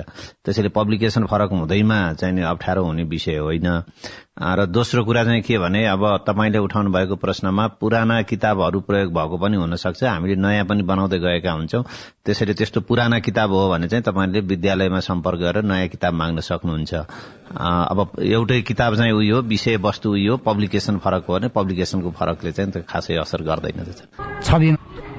त्यसैले 0.48 0.70
पब्लिकेसन 0.72 1.26
फरक 1.28 1.52
हुँदैमा 1.52 2.14
चाहिँ 2.14 2.44
अप्ठ्यारो 2.44 2.84
हुने 2.84 3.04
विषय 3.04 3.38
होइन। 3.38 3.68
र 4.40 4.66
दोस्रो 4.66 5.04
कुरा 5.04 5.24
चाहिँ 5.24 5.42
के 5.42 5.58
भने 5.58 5.84
अब 5.86 6.24
तपाईँले 6.28 6.58
उठाउनु 6.58 6.92
भएको 6.92 7.16
प्रश्नमा 7.16 7.68
पुराना 7.82 8.22
किताबहरू 8.22 8.80
प्रयोग 8.80 9.12
भएको 9.14 9.38
पनि 9.38 9.58
हुन 9.58 9.76
सक्छ 9.76 10.04
हामीले 10.04 10.36
नयाँ 10.36 10.66
पनि 10.66 10.84
बनाउँदै 10.84 11.20
गएका 11.20 11.52
हुन्छौँ। 11.52 11.84
त्यसैले 12.26 12.54
त्यस्तो 12.54 12.82
पुराना 12.82 13.20
किताब 13.20 13.52
हो 13.52 13.68
भने 13.70 13.88
चाहिँ 13.88 14.04
तपाईँले 14.04 14.40
विद्यालयमा 14.40 15.00
सम्पर्क 15.00 15.40
गरेर 15.40 15.64
नयाँ 15.64 15.88
किताब 15.88 16.14
माग्न 16.14 16.40
सक्नुहुन्छ। 16.40 16.94
अब 17.52 18.12
एउटै 18.22 18.62
किताब 18.62 18.96
चाहिँ 18.96 19.12
उयो 19.12 19.42
विषय 19.42 19.78
वस्तु 19.84 20.12
उयो 20.12 20.38
पब्लिकेसन 20.38 20.98
फरक 20.98 21.26
हो 21.28 21.34
भने 21.34 21.48
पब्लिकेसनको 21.48 22.12
फरकले 22.12 22.52
चाहिँ 22.52 22.84
खासै 22.88 23.16
असर 23.18 23.42
गर्दैन 23.42 23.84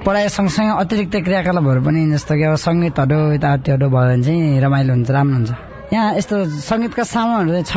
पढाइ 0.07 0.29
सँगसँगै 0.29 0.75
अतिरिक्त 0.83 1.15
क्रियाकलापहरू 1.27 1.81
पनि 1.83 2.01
जस्तो 2.13 2.35
कि 2.39 2.45
अब 2.49 2.55
सङ्गीतहरू 2.67 3.19
यताउतिहरू 3.35 3.87
भयो 3.91 4.07
भने 4.09 4.23
चाहिँ 4.23 4.61
रमाइलो 4.63 4.93
हुन्छ 4.95 5.11
राम्रो 5.11 5.37
हुन्छ। 5.37 5.51
यहाँ 5.93 6.09
यस्तो 6.19 6.37
सङ्गीतका 6.71 7.05
सामानहरू 7.15 7.63
छ 7.67 7.77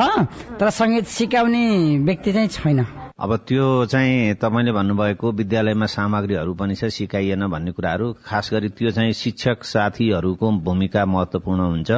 तर 0.60 0.70
सङ्गीत 0.70 1.06
सिकाउने 1.18 1.64
व्यक्ति 2.06 2.30
चाहिँ 2.34 2.50
छैन। 2.56 2.80
अब 3.22 3.36
त्यो 3.48 3.86
चाहिँ 3.86 4.34
तपाईँले 4.42 4.72
भन्नुभएको 4.74 5.32
विद्यालयमा 5.32 5.86
सामग्रीहरू 5.86 6.54
पनि 6.58 6.76
छ 6.76 6.86
सिकाइएन 6.90 7.46
भन्ने 7.48 7.72
कुराहरू। 7.72 8.12
खास 8.26 8.50
गरी 8.54 8.70
त्यो 8.74 8.92
चाहिँ 8.92 9.14
शिक्षक 9.14 9.64
साथीहरूको 9.64 10.52
भूमिका 10.66 11.06
महत्वपूर्ण 11.06 11.62
हुन्छ। 11.62 11.92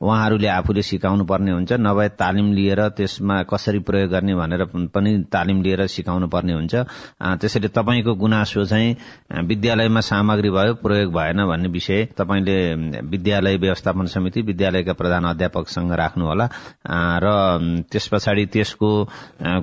उहाँहरूले 0.00 0.48
आफूले 0.48 0.82
सिकाउनु 0.82 1.24
पर्ने 1.24 1.50
हुन्छ 1.52 1.72
नभए 1.80 2.08
तालिम 2.16 2.52
लिएर 2.52 2.80
त्यसमा 2.96 3.42
कसरी 3.52 3.78
प्रयोग 3.84 4.10
गर्ने 4.10 4.34
भनेर 4.34 4.64
पनि 4.88 5.12
तालिम 5.28 5.60
लिएर 5.62 5.86
सिकाउनु 5.86 6.28
पर्ने 6.32 6.52
हुन्छ 6.52 6.74
त्यसैले 7.36 7.68
तपाईँको 7.68 8.14
गुनासो 8.16 8.64
चाहिँ 8.64 8.96
विद्यालयमा 9.44 10.00
सामग्री 10.00 10.50
भयो 10.50 10.74
प्रयोग 10.80 11.12
भएन 11.12 11.44
भन्ने 11.44 11.68
विषय 11.68 12.04
तपाईँले 12.16 12.56
विद्यालय 13.04 13.56
व्यवस्थापन 13.56 14.06
समिति 14.06 14.42
विद्यालयका 14.42 14.92
प्रधान 14.92 15.24
अध्यापकसँग 15.26 15.92
राख्नुहोला। 15.92 16.48
र 17.20 17.28
त्यस 17.92 18.08
पछाडि 18.08 18.46
त्यसको 18.46 18.90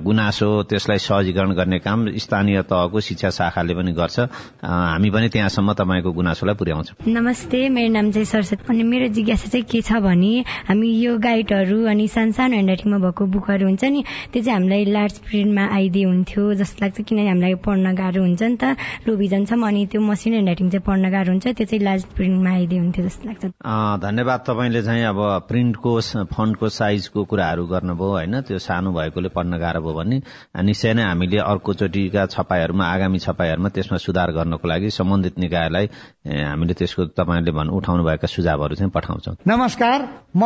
गुनासो 0.06 0.50
त्यसलाई 0.62 1.06
सहजीकरण 1.08 1.52
गर्ने 1.56 1.78
काम 1.80 1.98
स्थानीय 2.20 2.62
तहको 2.68 3.00
शिक्षा 3.00 3.30
शाखाले 3.38 3.74
पनि 3.74 3.92
गर्छ। 3.96 4.18
हामी 4.60 5.10
पनि 5.10 5.28
त्यहाँसम्म 5.32 5.72
तपाईँको 5.72 6.10
गुनासोलाई 6.12 6.54
पुर्याउँछौँ। 6.60 6.96
नमस्ते 7.08 7.68
मेरो 7.68 7.92
नाम 7.92 8.10
चाहिँ 8.12 8.24
सरस्वती 8.26 8.64
अनि 8.68 8.82
मेरो 8.84 9.08
जिज्ञासा 9.16 9.48
चाहिँ 9.48 9.64
के 9.64 9.80
छ 9.82 10.00
भने 10.04 10.44
हामी 10.68 10.88
यो 11.00 11.16
गाइडहरू 11.18 11.78
अनि 11.88 12.06
सानसानो 12.08 12.54
ह्यान्डराइटिङमा 12.54 12.98
भएको 12.98 13.26
बुकहरू 13.32 13.64
हुन्छ 13.66 13.84
नि 13.84 14.02
त्यो 14.32 14.42
चाहिँ 14.42 14.54
हामीलाई 14.58 14.84
लार्ज 14.84 15.18
प्रिन्टमा 15.28 15.64
आइदिए 15.74 16.04
हुन्थ्यो 16.04 16.42
जस्तो 16.60 16.84
लाग्छ 16.84 17.00
किनभने 17.00 17.28
हामीलाई 17.28 17.54
पढ्न 17.64 17.94
गाह्रो 17.94 18.22
हुन्छ 18.22 18.42
नि 18.42 18.56
त। 18.60 18.76
लोभिजनसम्म 19.08 19.66
अनि 19.68 19.86
त्यो 19.92 20.00
मसिनो 20.00 20.34
ह्यान्डराइटिङ 20.36 20.66
चाहिँ 20.70 20.84
पढ्न 20.86 21.04
गाह्रो 21.10 21.30
हुन्छ 21.32 21.46
त्यो 21.48 21.66
चाहिँ 21.66 21.82
लार्ज 21.84 22.04
प्रिन्टमा 22.16 22.50
आइदिए 22.50 22.78
हुन्थ्यो 22.78 23.04
जस्तो 23.06 23.24
लाग्छ। 23.28 23.44
धन्यवाद 24.04 24.40
तपाईँले 24.48 24.82
चाहिँ 24.82 25.04
अब 25.08 25.20
प्रिन्टको 25.48 25.92
फन्टको 26.34 26.68
साइजको 26.68 27.24
कुराहरू 27.24 27.64
गर्नुभयो 27.66 28.10
होइन? 28.10 28.40
त्यो 28.48 28.58
सानो 28.58 28.92
भएकोले 28.92 29.28
पढ्न 29.32 29.58
गाह्रो 29.58 29.80
भयो 29.82 29.94
भने 29.94 30.16
निश्चय 30.68 30.92
नै 30.98 31.04
हामीले 31.04 31.38
अर्कोचोटिका 31.38 32.22
छपाईहरूमा 32.34 32.84
आगामी 32.84 33.18
छपाईहरूमा 33.22 33.68
त्यसमा 33.70 33.98
सुधार 34.02 34.30
गर्नको 34.34 34.66
लागि 34.68 34.90
सम्बन्धित 34.90 35.38
निकायलाई 35.38 35.86
हामीले 36.26 36.74
त्यसको 36.74 37.02
तपाईँले 37.14 37.52
भन्नु 37.54 37.72
उठाउनु 37.78 38.02
भएका 38.02 38.26
सुझावहरू 38.26 38.74
चाहिँ 38.74 38.90
पठाउँछौँ। 38.90 39.34
नमस्कार 39.46 39.98
म 40.34 40.42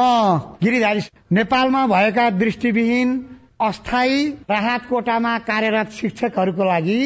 गिरिधारी 0.61 1.01
नेपालमा 1.33 1.83
भएका 1.89 2.25
दृष्टिविहीन 2.37 3.09
अस्थायी 3.61 4.19
राहत 4.51 4.83
कोटामा 4.91 5.33
कार्यरत 5.49 5.89
शिक्षकहरूको 5.99 6.65
लागि 6.65 7.01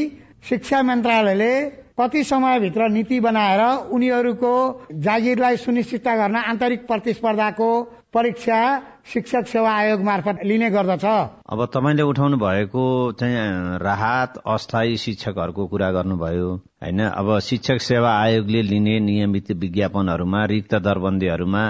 शिक्षा 0.49 0.83
मन्त्रालयले 0.83 1.53
कति 1.99 2.23
समयभित्र 2.25 2.89
नीति 2.89 3.19
बनाएर 3.21 3.63
उनीहरूको 3.95 4.55
जागिरलाई 5.01 5.57
सुनिश्चित 5.57 6.09
गर्न 6.09 6.37
आन्तरिक 6.37 6.87
प्रतिस्पर्धाको 6.87 7.71
परीक्षा 8.17 8.61
शिक्षक 9.13 9.47
सेवा 9.47 9.71
आयोग 9.71 10.01
मार्फत 10.01 10.39
लिने 10.45 10.71
गर्दछ। 10.71 11.05
अब 11.53 11.65
तपाईँले 11.75 12.03
उठाउनु 12.03 12.37
भएको 12.37 12.85
चाहिँ 13.13 13.79
राहत 13.79 14.41
अस्थायी 14.47 14.97
शिक्षकहरूको 14.97 15.67
कुरा 15.67 15.91
गर्नुभयो। 15.93 16.49
होइन 16.83 17.01
अब 17.13 17.39
शिक्षक 17.41 17.81
सेवा 17.81 18.11
आयोगले 18.17 18.63
लिने 18.63 18.99
नियमित 19.01 19.53
विज्ञापनहरूमा 19.53 20.45
रिक्त 20.45 20.75
दरबन्दीहरूमा 20.75 21.63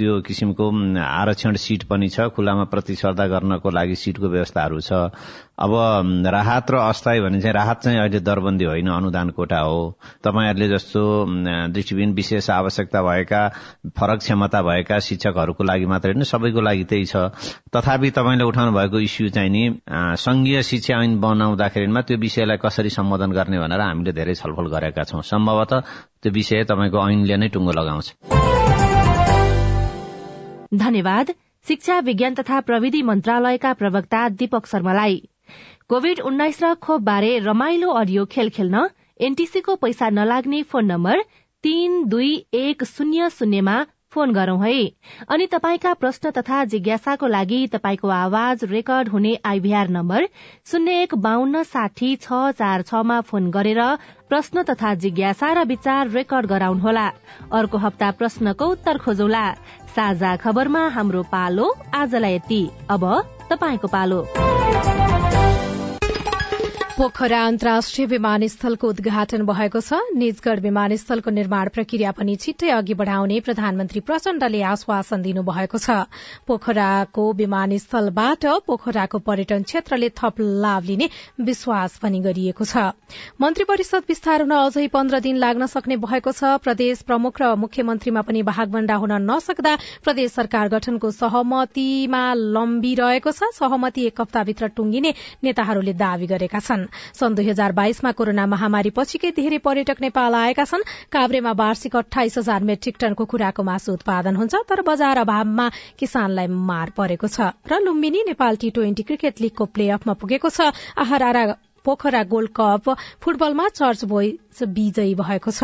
त्यो 0.00 0.20
किसिमको 0.24 0.66
आरक्षण 0.96 1.54
सिट 1.60 1.82
पनि 1.84 2.08
छ 2.08 2.32
खुलामा 2.32 2.64
प्रतिस्पर्धा 2.72 3.26
गर्नको 3.28 3.70
लागि 3.70 3.94
सिटको 3.94 4.28
व्यवस्थाहरू 4.28 4.80
छ। 4.80 5.12
अब 5.60 5.72
राहत 6.24 6.70
र 6.70 6.74
अस्थायी 6.80 7.20
भने 7.20 7.40
चाहिँ 7.40 7.54
राहत 7.54 7.80
चाहिँ 7.84 7.98
अहिले 8.00 8.20
दरबन्दी 8.24 8.64
होइन 8.64 8.88
अनुदान 8.90 9.30
कोटा 9.36 9.58
हो। 9.60 9.80
तपाईँहरूले 10.24 10.68
जस्तो 10.68 11.02
दृष्टिबिन 11.76 12.12
विशेष 12.16 12.48
आवश्यकता 12.50 13.02
भएका 13.02 13.42
फरक 13.92 14.18
क्षमता 14.18 14.62
भएका 14.62 14.98
शिक्षकहरूको 15.04 15.64
लागि 15.64 15.86
मात्रै 15.86 16.12
होइन 16.12 16.24
सबैको 16.24 16.60
लागि 16.60 16.84
त्यही 16.84 17.04
छ। 17.04 17.16
तथापि 17.76 18.10
तपाईँले 18.10 18.44
उठाउनु 18.44 18.72
भएको 18.72 18.98
इस्यु 19.04 19.28
चाहिँ 19.36 19.50
नि 19.50 19.62
संघीय 20.16 20.62
शिक्षा 20.62 21.02
ऐन 21.02 21.20
बनाउँदाखेरिमा 21.20 22.00
त्यो 22.08 22.16
विषयलाई 22.18 22.56
कसरी 22.56 22.90
सम्बोधन 22.90 23.30
गर्ने 23.36 23.58
भनेर 23.60 23.80
हामीले 23.80 24.12
धेरै 24.16 24.34
छलफल 24.34 24.66
गरेका 24.72 25.04
छौं। 25.04 25.20
सम्भवतः 25.28 25.80
त्यो 26.22 26.32
विषय 26.32 26.64
तपाईँको 26.64 26.98
ऐनले 27.04 27.36
नै 27.36 27.48
टुङ्गो 27.52 27.72
लगाउँछ। 27.72 28.99
धन्यवाद। 30.72 31.30
शिक्षा 31.66 31.98
विज्ञान 32.00 32.34
तथा 32.34 32.60
प्रविधि 32.60 33.02
मन्त्रालयका 33.02 33.72
प्रवक्ता 33.72 34.28
दीपक 34.30 34.66
शर्मालाई। 34.66 35.16
कोविड 35.88 36.20
उन्नाइस 36.22 36.62
र 36.62 36.74
खोप 36.78 37.00
बारे 37.02 37.38
रमाइलो 37.40 37.90
अडियो 37.92 38.24
खेल 38.26 38.50
खेल्न 38.50 38.88
एनटीसीको 39.20 39.74
पैसा 39.76 40.08
नलाग्ने 40.10 40.62
फोन 40.64 40.84
नम्बर 40.86 41.22
तीन 41.64 42.04
दुई 42.08 42.34
एक 42.56 42.84
शून्य 42.86 43.30
शून्यमा 43.30 43.82
फोन 44.12 44.32
गरौं 44.32 44.58
है। 44.60 44.78
अनि 45.28 45.46
तपाईँका 45.46 45.92
प्रश्न 45.94 46.30
तथा 46.30 46.64
जिज्ञासाको 46.64 47.26
लागि 47.26 47.66
तपाईँको 47.72 48.08
आवाज 48.10 48.64
रेकर्ड 48.70 49.08
हुने 49.08 49.34
आइभीआर 49.46 49.88
नम्बर 49.88 50.26
शून्य 50.66 51.02
एक 51.02 51.14
बान्न 51.16 51.62
साठी 51.62 52.14
छ 52.16 52.40
चार 52.58 52.82
छमा 52.82 53.20
फोन 53.28 53.50
गरेर 53.50 53.80
प्रश्न 54.28 54.62
तथा 54.62 54.94
जिज्ञासा 54.94 55.52
र 55.52 55.64
विचार 55.66 56.08
रेकर्ड 56.10 56.46
गराउनुहोला। 56.46 57.06
अर्को 57.52 57.78
हप्ता 57.78 58.10
प्रश्नको 58.18 58.66
उत्तर 58.66 58.98
खोजौला। 58.98 59.44
साझा 59.96 60.36
खबरमा 60.36 60.86
हाम्रो 60.88 61.22
पालो 61.32 61.66
आजलाई 61.94 62.34
यति। 62.34 62.62
अब 62.90 63.04
तपाईँको 63.50 63.88
पालो। 63.88 64.20
पोखरा 67.00 67.40
अन्तर्राष्ट्रिय 67.46 68.06
विमानस्थलको 68.06 68.88
उद्घाटन 68.88 69.44
भएको 69.48 69.80
छ। 69.80 69.98
निजगढ़ 70.14 70.60
विमानस्थलको 70.60 71.30
निर्माण 71.30 71.68
प्रक्रिया 71.72 72.10
पनि 72.12 72.34
छिट्टै 72.36 72.68
अघि 72.70 72.94
बढ़ाउने 72.94 73.38
प्रधानमन्त्री 73.40 74.00
प्रचण्डले 74.04 74.60
आश्वासन 74.70 75.22
दिनुभएको 75.22 75.78
छ। 75.80 75.96
पोखराको 76.44 77.24
विमानस्थलबाट 77.32 78.44
पोखराको 78.66 79.18
पर्यटन 79.18 79.62
क्षेत्रले 79.62 80.10
थप 80.12 80.44
लाभ 80.60 80.84
लिने 80.84 81.08
विश्वास 81.40 81.96
पनि 82.02 82.20
गरिएको 82.20 82.64
छ। 82.64 82.92
मन्त्री 83.40 83.64
परिषद 83.64 84.04
विस्तार 84.08 84.44
हुन 84.44 84.52
अझै 84.58 84.86
पन्ध्र 84.92 85.20
दिन 85.24 85.40
लाग्न 85.40 85.66
सक्ने 85.72 85.96
भएको 86.04 86.36
छ। 86.36 86.60
प्रदेश 86.60 87.02
प्रमुख 87.08 87.40
र 87.40 87.54
मुख्यमन्त्रीमा 87.64 88.22
पनि 88.28 88.42
भागभण्डा 88.52 89.00
हुन 89.00 89.16
नसक्दा 89.24 89.74
प्रदेश 90.04 90.36
सरकार 90.36 90.68
गठनको 90.76 91.10
सहमतिमा 91.16 92.22
लम्बिरहेको 92.36 93.32
छ। 93.32 93.50
सहमति 93.56 94.06
एक 94.06 94.20
हप्ताभित्र 94.20 94.72
टुंगिने 94.76 95.16
नेताहरूले 95.40 95.96
दावी 95.96 96.32
गरेका 96.36 96.60
छन्। 96.60 96.88
सन् 97.14 97.34
दुई 97.34 97.48
हजार 97.48 97.72
बाइसमा 97.72 98.12
कोरोना 98.12 98.46
महामारी 98.46 98.90
पछिकै 98.90 99.30
धेरै 99.32 99.58
पर्यटक 99.58 100.00
नेपाल 100.00 100.34
आएका 100.34 100.64
छन्। 100.64 100.86
काभ्रेमा 101.12 101.52
वार्षिक 101.52 101.96
अठाइस 101.96 102.38
हजार 102.38 102.62
मेट्रिक 102.64 102.96
टन 103.00 103.14
कुखुराको 103.14 103.62
मासु 103.62 103.92
उत्पादन 103.92 104.36
हुन्छ 104.36 104.54
तर 104.68 104.82
बजार 104.82 105.18
अभावमा 105.18 105.70
किसानलाई 105.98 106.46
मार 106.46 106.90
परेको 106.96 107.28
छ। 107.28 107.54
र 107.66 107.80
Lumbini 107.80 108.24
Nepal 108.28 108.56
T 108.56 108.70
twenty 108.70 109.02
cricket 109.02 109.40
लीगको 109.40 109.64
play 109.66 109.88
अफमा 109.90 110.14
पुगेको 110.20 110.48
छ। 110.50 110.72
पोखरा 111.84 112.22
गोल्ड 112.24 112.50
कप 112.56 112.96
फुटबलमा 113.22 113.68
चर्च 113.70 114.04
बोइज 114.04 114.62
विजयी 114.68 115.14
भएको 115.14 115.50
छ। 115.50 115.62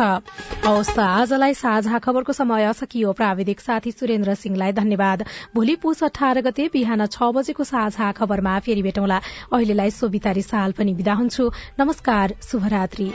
त 0.63 0.99
आजलाई 0.99 1.53
साझा 1.53 1.99
खबरको 1.99 2.33
समय 2.33 2.73
सकियो। 2.73 3.13
प्राविधिक 3.13 3.59
साथी 3.59 3.91
सुरेन्द्र 3.91 4.35
सिंहलाई 4.35 4.71
धन्यवाद। 4.73 5.23
भोलि 5.55 5.75
पुस 5.77 6.03
अठार 6.03 6.41
गते 6.41 6.69
बिहान 6.73 7.05
छ 7.07 7.31
बजेको 7.35 7.63
साझा 7.63 8.11
खबरमा 8.11 8.59
फेरि 8.59 8.81
भेटौँला। 8.81 9.21
अहिलेलाई 9.53 9.91
सोभिता 9.93 10.31
रिसाल 10.33 10.71
पनि 10.73 10.93
विदा 10.93 11.13
हुन्छु। 11.13 11.51
नमस्कार 11.79 12.35
शुभरात्री। 12.43 13.11